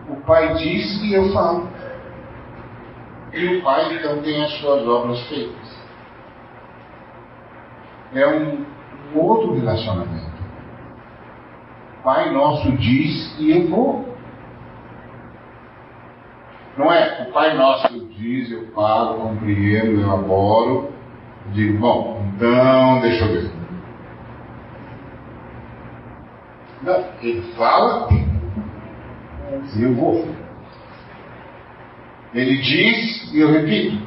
[0.10, 1.70] O Pai diz e eu falo.
[3.32, 5.78] E o Pai então tem as suas obras feitas.
[8.14, 8.66] É um
[9.16, 10.33] outro relacionamento.
[12.04, 14.14] Pai nosso diz e eu vou.
[16.78, 17.28] Não é?
[17.28, 20.92] O Pai Nosso diz, eu falo, compreendo, eu elaboro,
[21.52, 23.52] digo, bom, então deixa eu ver.
[26.82, 28.08] Não, ele fala
[29.76, 30.28] e eu vou.
[32.34, 34.02] Ele diz e eu repito.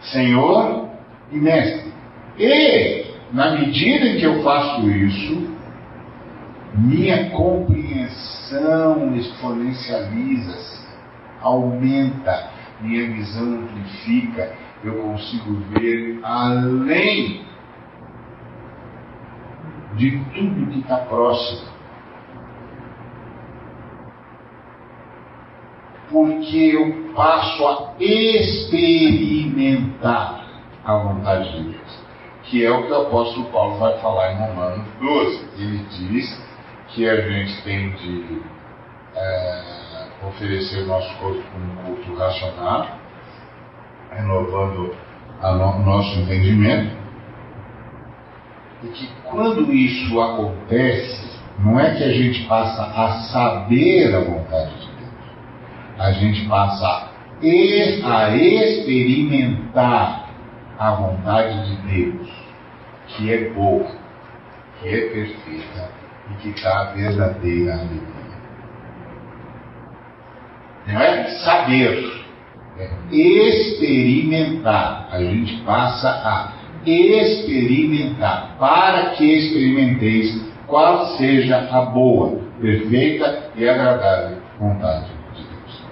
[0.00, 0.90] Senhor
[1.32, 1.92] e Mestre.
[2.38, 3.03] E,
[3.34, 5.52] na medida em que eu faço isso,
[6.72, 10.86] minha compreensão exponencializa-se,
[11.42, 12.48] aumenta,
[12.80, 14.54] minha visão amplifica,
[14.84, 17.42] eu consigo ver além
[19.96, 21.74] de tudo que está próximo.
[26.10, 29.64] porque eu passo a experimentar
[30.84, 31.83] a vontade de Deus,
[32.44, 35.48] que é o que o apóstolo Paulo vai falar em Romanos 12.
[35.58, 36.44] Ele diz
[36.88, 38.42] que a gente tem de
[39.16, 39.62] é,
[40.26, 42.86] oferecer o nosso corpo como culto racional,
[44.10, 44.94] renovando
[45.42, 46.96] o no, nosso entendimento,
[48.82, 54.74] e que quando isso acontece, não é que a gente passa a saber a vontade
[54.80, 55.12] de Deus,
[55.98, 57.08] a gente passa
[58.04, 60.23] a experimentar
[60.78, 62.30] a vontade de Deus,
[63.08, 63.86] que é boa,
[64.80, 65.90] que é perfeita
[66.30, 68.24] e que dá verdadeira alegria.
[70.86, 72.24] Não é saber,
[72.78, 75.08] é experimentar.
[75.10, 76.52] A gente passa a
[76.86, 85.84] experimentar, para que experimenteis qual seja a boa, perfeita e agradável vontade de Deus.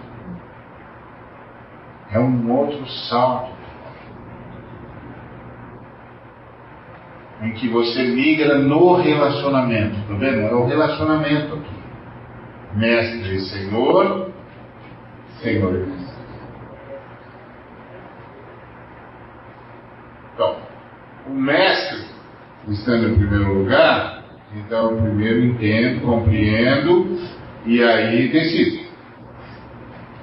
[2.12, 3.61] É um outro salto
[7.42, 10.40] em que você migra no relacionamento, tá vendo?
[10.40, 11.82] É o relacionamento aqui.
[12.76, 14.30] Mestre e Senhor,
[15.40, 16.12] Senhor e Mestre.
[20.34, 20.56] Então,
[21.26, 22.04] o mestre,
[22.68, 24.22] estando em primeiro lugar,
[24.54, 27.18] então primeiro entendo, compreendo
[27.66, 28.82] e aí decido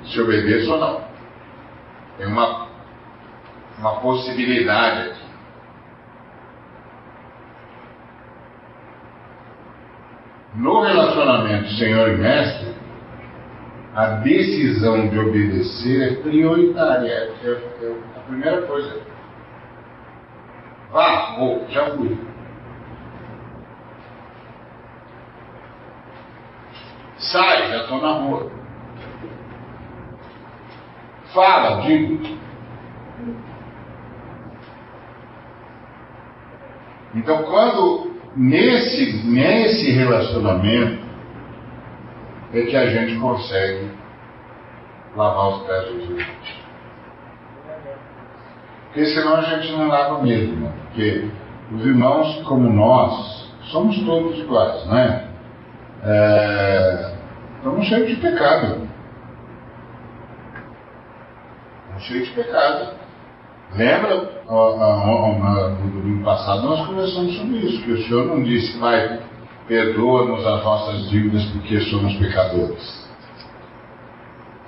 [0.06, 1.02] se obedeço ou não.
[2.18, 2.68] Tem uma,
[3.78, 5.29] uma possibilidade aqui.
[10.60, 12.76] No relacionamento Senhor e Mestre,
[13.96, 17.10] a decisão de obedecer é prioritária.
[17.10, 19.02] É, é, é a primeira coisa.
[20.92, 22.18] Vá, vou, já fui.
[27.20, 28.52] Sai, já estou na rua.
[31.34, 32.38] Fala, digo.
[37.16, 41.08] Então, quando nesse, nesse relacionamento
[42.54, 43.92] é que a gente consegue
[45.16, 46.60] lavar os pés dos irmãos.
[48.86, 50.74] Porque senão a gente não lava mesmo, né?
[50.86, 51.30] porque
[51.72, 55.28] os irmãos como nós somos todos iguais, né?
[56.04, 57.14] É,
[57.58, 58.88] estamos cheios de pecado.
[61.84, 62.99] Estamos cheios de pecado.
[63.76, 69.20] Lembra, no domingo passado nós conversamos sobre isso, que o Senhor não disse, Pai,
[69.68, 73.08] perdoa-nos as nossas dívidas porque somos pecadores.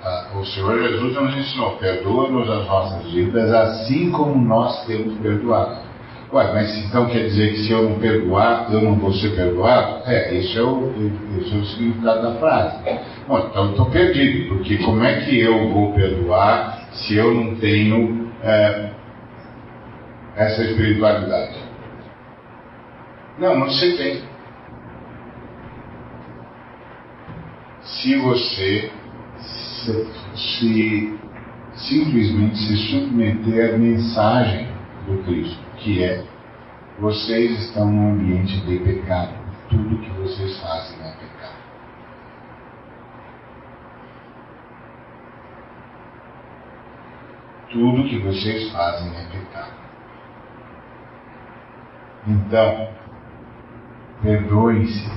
[0.04, 5.92] Ah, o Senhor Jesus nos ensinou, perdoa-nos as nossas dívidas assim como nós temos perdoado.
[6.32, 10.02] Ué, mas então quer dizer que se eu não perdoar, eu não vou ser perdoado?
[10.06, 10.90] É, esse é o,
[11.38, 12.78] esse é o significado da frase.
[13.28, 18.32] Bom, então estou perdido, porque como é que eu vou perdoar se eu não tenho
[18.42, 18.91] é,
[20.36, 21.56] essa espiritualidade?
[23.38, 24.22] Não, mas você tem.
[27.82, 28.90] Se você
[29.38, 31.18] se, se
[31.74, 34.68] simplesmente se submeter à mensagem
[35.06, 36.24] do Cristo, que é
[36.98, 39.34] vocês estão num ambiente de pecado,
[39.68, 41.62] tudo que vocês fazem é pecado.
[47.70, 49.91] Tudo que vocês fazem é pecado.
[52.26, 52.88] Então,
[54.22, 55.10] perdoem-se.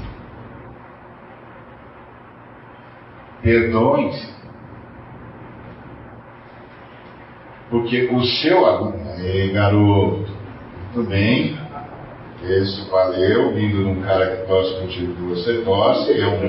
[3.43, 4.35] Perdoem-se.
[7.69, 10.31] Porque o seu aluno, ei garoto,
[10.93, 11.57] tudo bem,
[12.41, 16.39] isso valeu, vindo de um cara que torce contigo que você torce, é um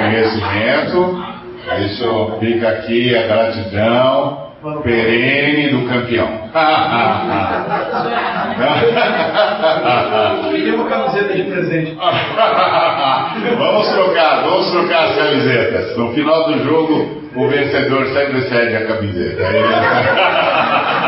[0.00, 1.18] reconhecimento,
[1.86, 4.45] isso fica aqui a gratidão
[4.82, 6.28] perene do campeão.
[10.50, 11.94] Queria uma camiseta de presente.
[13.58, 15.96] vamos trocar, vamos trocar as camisetas.
[15.96, 19.42] No final do jogo, o vencedor sempre cede a camiseta.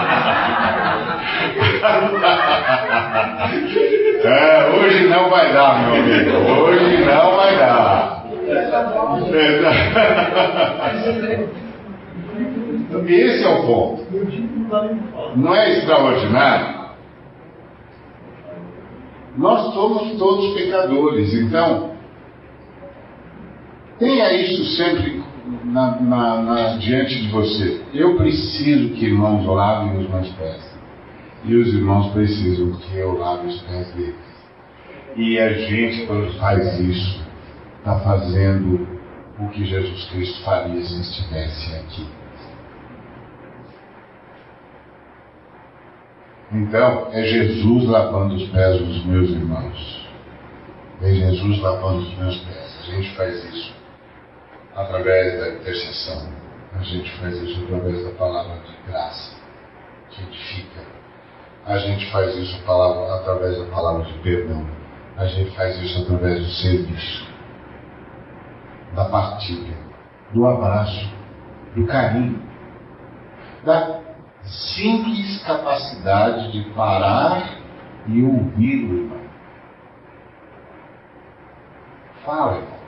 [4.25, 6.31] É, hoje não vai dar, meu amigo.
[6.51, 8.25] Hoje não vai dar.
[13.07, 14.07] Esse é o ponto.
[15.37, 16.79] Não é extraordinário?
[19.37, 21.93] Nós somos todos pecadores, então
[23.99, 25.23] tenha isso sempre
[25.65, 27.83] na, na, na, diante de você.
[27.95, 30.79] Eu preciso que irmãos lavem os meus pés.
[31.45, 34.29] E os irmãos precisam que eu lave os pés deles.
[35.17, 37.21] E a gente, quando faz isso,
[37.79, 38.89] está fazendo
[39.39, 42.18] o que Jesus Cristo faria se estivesse aqui.
[46.51, 50.09] Então, é Jesus lavando os pés dos meus irmãos.
[51.03, 52.79] É Jesus lavando os meus pés.
[52.81, 53.75] A gente faz isso
[54.75, 56.33] através da intercessão.
[56.73, 59.37] A gente faz isso através da palavra de graça,
[60.11, 60.81] que edifica.
[61.67, 64.67] A gente faz isso através da palavra de perdão.
[65.19, 67.27] A gente faz isso através do serviço,
[68.95, 69.77] da partilha,
[70.33, 71.11] do abraço,
[71.75, 72.41] do carinho,
[73.65, 74.08] da
[74.51, 77.59] simples capacidade de parar
[78.07, 79.21] e ouvir o irmão.
[82.25, 82.79] Fala, irmão.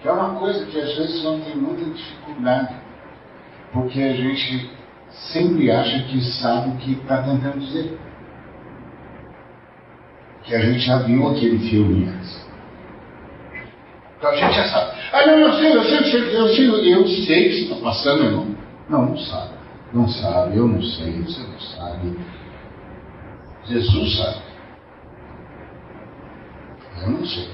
[0.00, 2.74] Que é uma coisa que às vezes não tem muita dificuldade,
[3.72, 4.70] porque a gente
[5.10, 7.98] sempre acha que sabe o que está tentando dizer.
[10.44, 12.48] Que a gente já viu aquele filme antes.
[14.16, 14.98] Então a gente já sabe.
[15.12, 18.24] Ah, não, eu sei, eu sei, eu sei, eu sei, eu sei que está passando,
[18.24, 18.49] irmão.
[18.90, 19.60] Não, não sabe.
[19.92, 22.16] Não sabe, eu não sei, você não sabe.
[23.66, 24.38] Jesus sabe.
[27.02, 27.48] Eu não sei.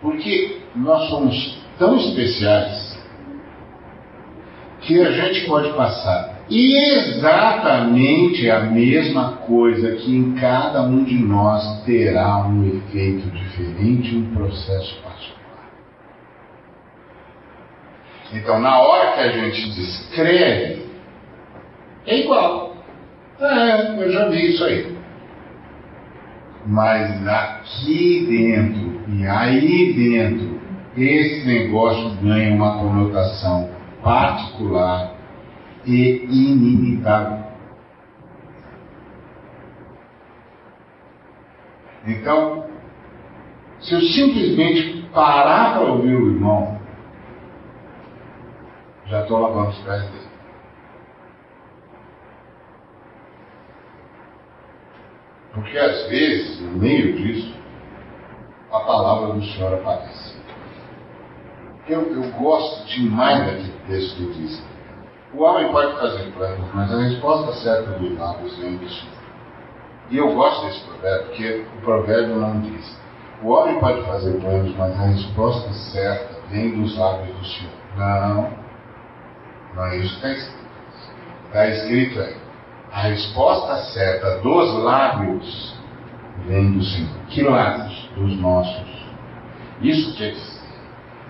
[0.00, 2.98] Porque nós somos tão especiais
[4.82, 11.82] que a gente pode passar exatamente a mesma coisa que em cada um de nós
[11.84, 15.39] terá um efeito diferente, um processo particular.
[18.32, 20.86] Então, na hora que a gente descreve,
[22.06, 22.76] é igual.
[23.40, 24.96] É, eu já vi isso aí.
[26.66, 30.60] Mas aqui dentro e aí dentro,
[30.96, 33.70] esse negócio ganha uma conotação
[34.02, 35.14] particular
[35.84, 37.44] e inimitável.
[42.06, 42.64] Então,
[43.80, 46.79] se eu simplesmente parar para ouvir o irmão,
[49.10, 50.30] já estou lavando os pés dele.
[55.52, 57.52] Porque às vezes, no meio disso,
[58.70, 60.38] a palavra do Senhor aparece.
[61.88, 64.64] Eu, eu gosto demais daquele texto que diz:
[65.34, 69.20] o homem pode fazer planos, mas a resposta certa dos lábios vem do Senhor.
[70.10, 73.00] E eu gosto desse provérbio, porque o provérbio não diz:
[73.42, 77.72] o homem pode fazer planos, mas a resposta certa vem dos lábios do Senhor.
[77.96, 78.69] Não,
[79.74, 80.60] não é isso que está escrito.
[81.46, 82.36] Está escrito aí:
[82.92, 85.76] a resposta certa dos lábios
[86.46, 87.16] vem do Senhor.
[87.28, 88.10] Que lábios?
[88.16, 89.06] Dos nossos.
[89.80, 90.60] Isso quer dizer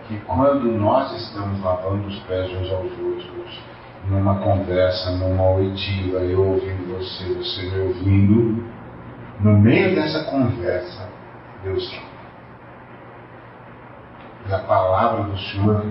[0.08, 3.60] que quando nós estamos lavando os pés uns aos outros,
[4.08, 8.64] numa conversa, numa oitiva, eu ouvindo você, você me ouvindo,
[9.40, 11.08] no meio dessa conversa,
[11.62, 12.10] Deus fala.
[14.48, 15.84] E a palavra do Senhor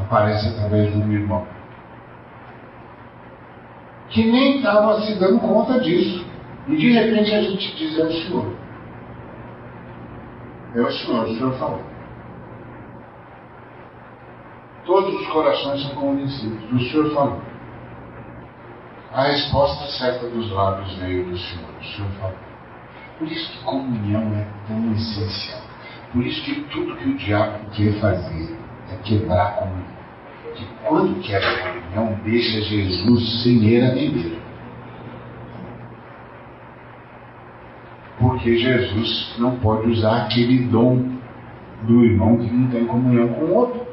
[0.00, 1.46] aparece através do meu irmão.
[4.10, 6.24] Que nem estava se dando conta disso.
[6.68, 8.54] E de repente a gente diz, é o Senhor.
[10.74, 11.82] É o Senhor, o Senhor falou.
[14.84, 16.72] Todos os corações são convencidos.
[16.72, 17.40] O Senhor falou.
[19.12, 21.70] A resposta certa dos lábios veio do Senhor.
[21.80, 22.38] O Senhor falou.
[23.18, 25.60] Por isso que comunhão é tão essencial.
[26.12, 28.56] Por isso que tudo que o diabo quer fazer
[28.90, 29.99] é quebrar a comunhão.
[30.60, 34.38] Que quando quebra a comunhão, deixa Jesus sem ele a beber.
[38.18, 41.18] Porque Jesus não pode usar aquele dom
[41.84, 43.86] do irmão que não tem comunhão com o outro.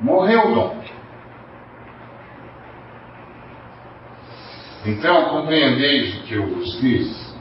[0.00, 0.82] Morreu o dom.
[4.86, 7.33] Então, compreendeis o que eu vos fiz.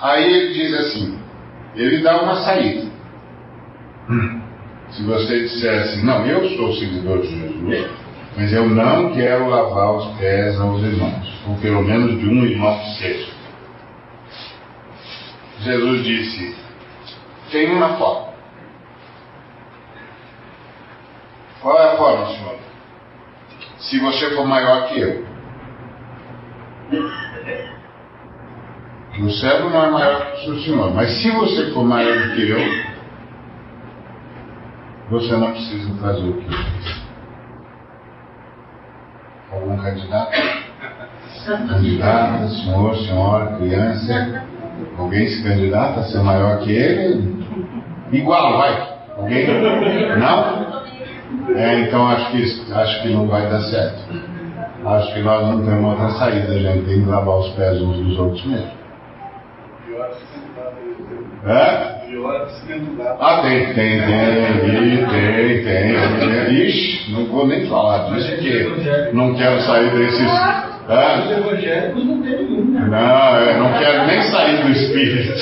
[0.00, 1.18] Aí ele diz assim:
[1.74, 2.90] ele dá uma saída.
[4.90, 7.90] Se você dissesse, não, eu sou seguidor de Jesus,
[8.36, 12.76] mas eu não quero lavar os pés aos irmãos, ou pelo menos de um irmão
[12.78, 13.30] que seja.
[15.60, 16.56] Jesus disse:
[17.50, 18.30] tem uma forma.
[21.60, 22.58] Qual é a forma, Senhor?
[23.78, 25.26] Se você for maior que eu.
[29.18, 32.48] O servo não é maior que o Senhor, mas se você for maior do que
[32.48, 32.90] eu,
[35.10, 37.00] você não precisa fazer o que eu fiz.
[39.52, 40.30] Algum candidato?
[41.44, 44.44] Candidata, senhor, senhora, criança.
[44.96, 47.44] Alguém se candidata a ser maior que ele?
[48.12, 48.88] Igual, vai.
[49.16, 49.46] Alguém?
[50.18, 51.56] Não?
[51.56, 54.30] É, então acho que, acho que não vai dar certo.
[54.84, 57.96] Acho que nós não temos outra saída, a gente tem que lavar os pés uns
[57.98, 58.79] dos outros mesmo.
[61.46, 62.00] É?
[63.20, 66.66] Ah, tem, tem, tem, tem, tem.
[66.66, 70.30] Ixi, não vou nem falar disso, porque não quero sair desses.
[70.90, 72.80] Os evangélicos não tem nenhum, né?
[72.80, 75.32] Não, eu não quero nem sair do espírito.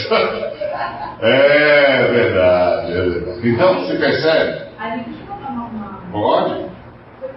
[1.20, 3.48] É verdade, é verdade.
[3.48, 4.68] Então, você percebe?
[4.78, 5.64] Aí, deixa eu contar uma.
[5.64, 6.66] uma- Pode?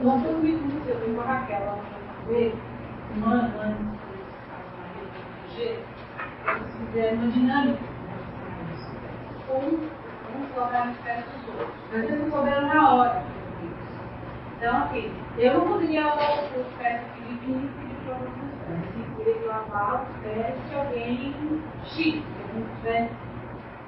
[0.01, 2.53] Não foi comigo, não sei, eu fui com a Raquel lá na vez,
[3.17, 3.77] um ano antes
[5.55, 5.79] de G,
[6.91, 7.83] eles fizeram uma dinâmica.
[9.49, 9.89] Um,
[10.37, 11.75] um colocar as pernas dos outros.
[11.91, 13.23] Mas eles não souberam na hora.
[14.57, 18.81] Então, assim, eu não poderia lavar os pés do Felipe e pedir para os pés.
[18.97, 22.23] Eu teria que lavar os pés de alguém X, que
[22.53, 23.15] não tivesse.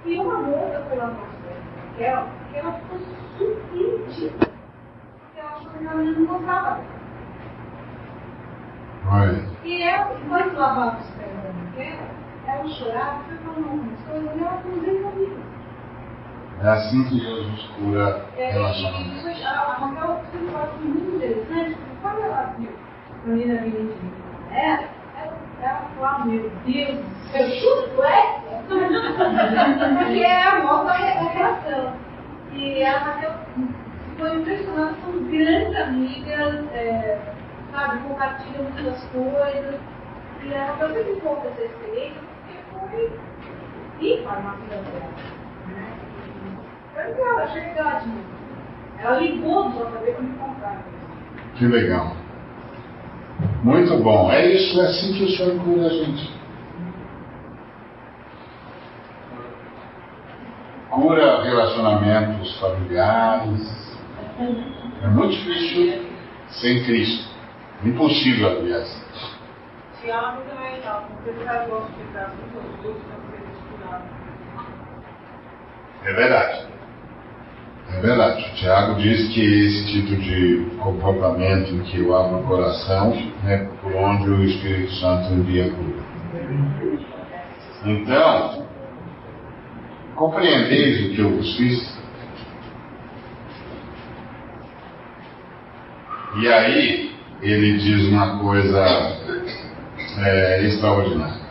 [0.06, 3.00] E uma moça foi lavar os pés da Raquel, que ela ficou
[3.38, 4.54] surpreendida
[5.34, 7.04] porque ela achou que a menina não gostava dela.
[9.64, 12.23] E ela, quando lavava os pés da Raquel,
[12.54, 15.38] ela chorava e foi falando algumas coisas e ela não desenvolvia.
[16.64, 19.10] É assim que Jesus cura É, relacionamento.
[19.18, 22.70] e foi- a, a Raquel fez um negócio muito interessante, porque quando ela viu
[23.24, 24.84] a menina vindo de ela,
[25.20, 27.00] ela, ela falou, ah, meu Deus,
[27.34, 28.40] eu chuto é?
[28.68, 31.94] Porque é a nossa re- reação.
[32.54, 33.34] E a Raquel
[34.18, 37.20] foi impressionante, são grandes amigas, é,
[37.74, 39.80] sabe, compartilham muitas coisas.
[40.44, 42.22] E a Raquel sempre conta essa experiência
[44.42, 45.10] na vida dela.
[45.68, 45.98] Né?
[46.94, 48.34] Foi legal, achei legal demais.
[49.00, 50.84] Ela ligou para me contar.
[51.56, 52.16] Que legal.
[53.64, 54.32] Muito bom.
[54.32, 56.34] É isso, é assim que o Senhor cura a gente.
[60.90, 63.98] Cura relacionamentos familiares.
[65.02, 66.06] É muito difícil
[66.50, 67.34] sem Cristo.
[67.84, 69.03] Impossível, aliás.
[70.04, 72.98] Também gostar de ficar com os.
[76.04, 76.68] É verdade.
[77.90, 78.52] É verdade.
[78.52, 83.14] O Tiago diz que esse tipo de comportamento que eu abro o coração
[83.48, 86.04] é por onde o Espírito Santo envia cura.
[87.86, 88.68] Então,
[90.16, 91.98] compreendeis o que eu vos fiz?
[96.42, 99.24] E aí, ele diz uma coisa
[100.20, 101.42] é, extraordinária.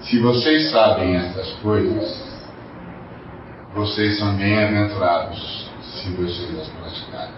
[0.00, 2.26] Se vocês sabem essas coisas,
[3.74, 7.34] vocês são bem-aventurados se vocês as praticarem.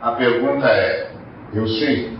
[0.00, 1.12] A pergunta é:
[1.54, 2.18] eu sei?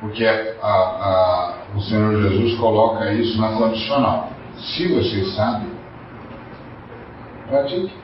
[0.00, 4.30] Porque a- a- o Senhor Jesus coloca isso na condicional.
[4.58, 5.68] Se vocês sabem,
[7.48, 7.94] pratique.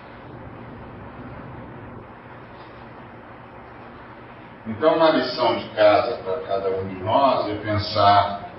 [4.66, 8.50] Então, uma lição de casa para cada um de nós é pensar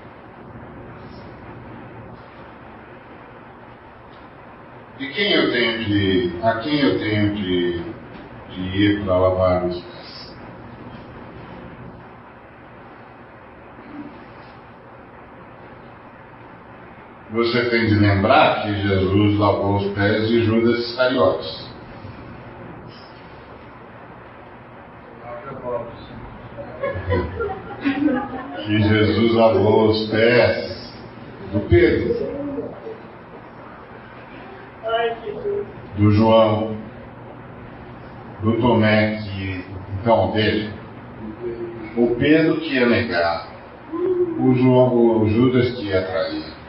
[4.97, 7.84] de quem eu tenho de, a quem eu tenho de,
[8.49, 10.01] de ir para lavar os pés.
[17.32, 21.71] Você tem de lembrar que Jesus lavou os pés de Judas Iscariotes.
[28.65, 30.93] que Jesus lavou os pés
[31.51, 32.15] do Pedro,
[35.97, 36.77] do João,
[38.41, 39.65] do Tomé, que
[39.99, 40.69] então dele,
[41.97, 43.47] o Pedro que ia negar,
[44.39, 46.61] o, João, o Judas que ia trair,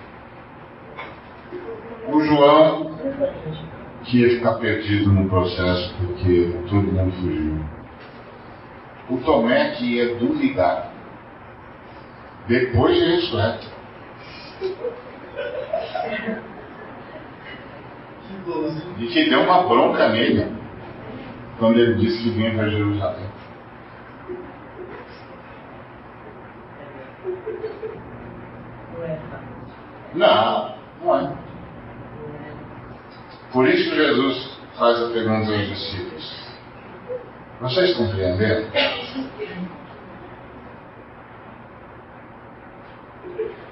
[2.08, 2.92] o João
[4.04, 7.64] que ia ficar perdido no processo porque todo mundo fugiu,
[9.10, 10.90] o Tomé que ia duvidar
[12.48, 13.66] depois de ressurreto.
[18.98, 20.52] E que deu uma bronca nele
[21.58, 23.26] quando ele disse que vinha para Jerusalém.
[30.14, 31.51] Não, não é.
[33.52, 36.42] Por isso que Jesus faz a pergunta aos discípulos.
[37.60, 38.66] Vocês compreenderam?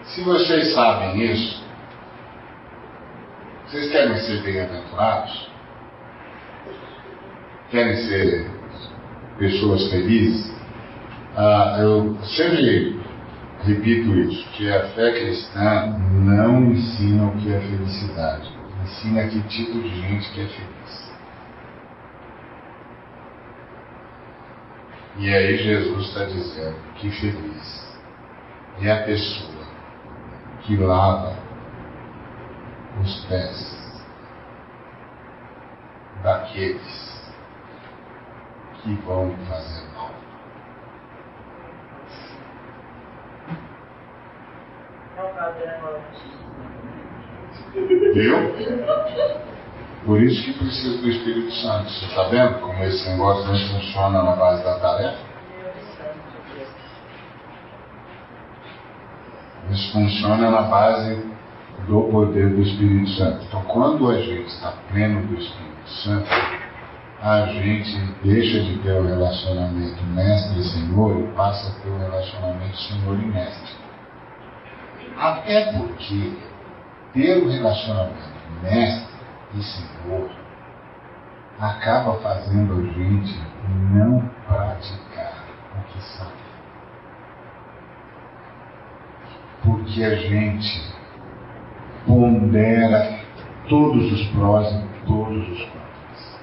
[0.05, 1.65] Se vocês sabem isso,
[3.67, 5.51] vocês querem ser bem-aventurados?
[7.71, 8.51] Querem ser
[9.39, 10.53] pessoas felizes?
[11.37, 13.01] Ah, eu sempre
[13.65, 18.60] repito isso, que a fé cristã não ensina o que é felicidade,
[18.91, 21.11] ensina que tipo de gente que é feliz.
[25.17, 27.99] E aí Jesus está dizendo que feliz
[28.83, 29.65] é a pessoa
[30.63, 31.37] que lava
[33.03, 34.05] os pés
[36.23, 37.33] daqueles
[38.83, 40.11] que vão fazer mal.
[48.15, 48.55] Viu?
[50.05, 51.91] Por isso que precisa do Espírito Santo.
[51.91, 55.31] Você está vendo como esse negócio não funciona na base da tarefa?
[59.71, 61.23] Isso funciona na base
[61.87, 63.45] do poder do Espírito Santo.
[63.47, 66.29] Então, quando a gente está pleno do Espírito Santo,
[67.23, 71.99] a gente deixa de ter o relacionamento mestre e senhor e passa a ter o
[71.99, 73.75] relacionamento senhor e mestre.
[75.17, 76.33] Até porque
[77.13, 78.31] ter o relacionamento
[78.63, 79.15] mestre
[79.55, 80.31] e senhor
[81.61, 83.39] acaba fazendo a gente
[83.93, 85.45] não praticar
[85.79, 86.31] o que sabe.
[89.63, 90.91] Porque a gente
[92.07, 93.21] pondera
[93.69, 96.41] todos os prós e todos os contras.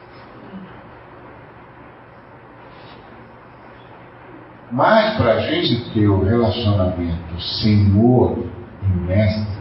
[4.72, 8.38] Mas para a gente ter o relacionamento senhor
[8.84, 9.57] e mestre,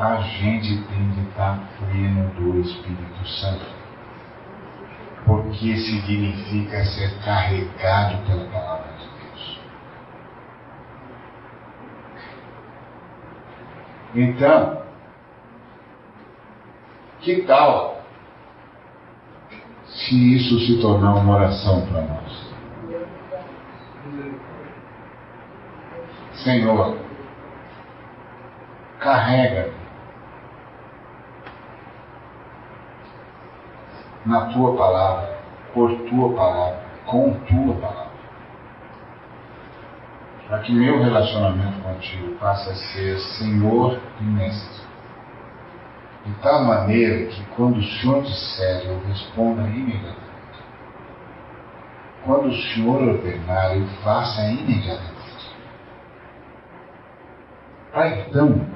[0.00, 3.66] a gente tem que estar pleno do Espírito Santo.
[5.26, 9.60] Porque significa ser carregado pela palavra de Deus.
[14.14, 14.82] Então,
[17.20, 18.02] que tal
[19.84, 22.50] se isso se tornar uma oração para nós?
[26.42, 26.96] Senhor,
[28.98, 29.79] carrega
[34.24, 35.38] na tua palavra,
[35.72, 38.10] por tua palavra, com tua palavra.
[40.46, 44.80] Para que meu relacionamento contigo passe a ser Senhor e Mestre.
[46.26, 50.20] De tal maneira que quando o Senhor disser, eu responda imediatamente.
[52.24, 55.20] Quando o Senhor ordenar, eu faça imediatamente.
[57.92, 58.66] Para então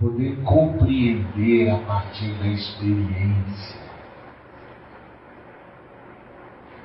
[0.00, 3.83] poder compreender a partir da experiência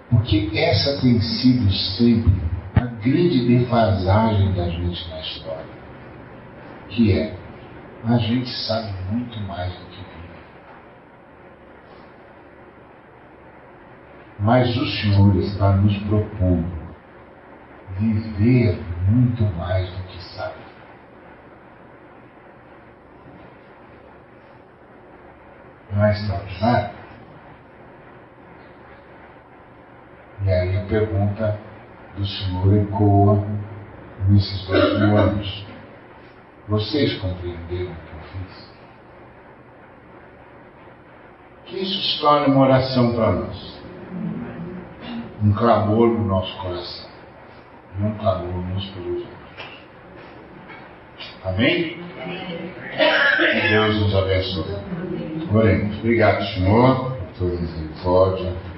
[0.10, 2.34] Porque essa tem sido sempre
[2.76, 5.80] a grande defasagem da gente na história.
[6.90, 7.36] Que é,
[8.06, 10.10] a gente sabe muito mais do que vive.
[14.40, 16.80] Mas o Senhor está nos propondo
[18.00, 20.56] viver muito mais do que sabe.
[25.92, 27.00] Não é extraordinário?
[30.46, 31.60] E aí a pergunta
[32.16, 33.44] do Senhor ecoa
[34.30, 35.66] nesses dois mil anos.
[36.68, 38.70] Vocês compreenderam o que eu fiz?
[41.66, 43.80] Que isso se torne uma oração para nós.
[45.44, 47.10] Um clamor no nosso coração.
[48.00, 49.40] Um clamor uns pelos outros.
[51.44, 51.98] Amém?
[53.38, 54.76] Que Deus nos abençoe.
[55.54, 55.98] Oremos.
[55.98, 58.69] Obrigado, Senhor, por tua misericórdia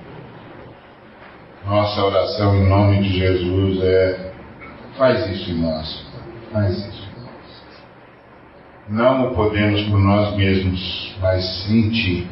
[1.66, 4.34] nossa oração em nome de Jesus é:
[4.98, 6.08] faz isso em nós,
[6.52, 7.64] faz isso em nós.
[8.90, 12.30] Não o podemos por nós mesmos, mas em Ti.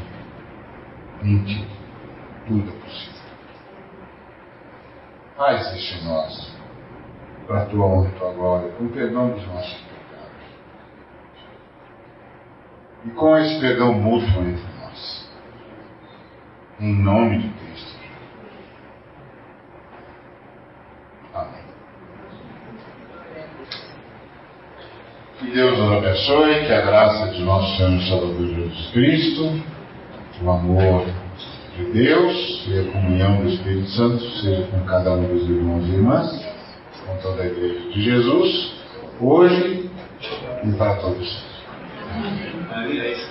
[1.23, 1.67] Em Ti.
[2.47, 3.19] Tudo é possível.
[5.37, 6.57] Faz isso em nós,
[7.47, 10.45] para a Tua honra e Tua glória, com perdão dos nossos pecados.
[13.05, 15.29] E com esse perdão mútuo entre nós.
[16.79, 17.98] Em nome de Cristo.
[25.39, 29.63] Que Deus nos abençoe, que a graça de nosso Senhor e Salvador Jesus Cristo,
[30.43, 31.05] o amor
[31.77, 35.91] de Deus e a comunhão do Espírito Santo seja com cada um dos irmãos e
[35.91, 36.45] irmãs,
[37.05, 38.73] com toda a igreja de Jesus,
[39.21, 39.89] hoje
[40.65, 41.43] e para todos.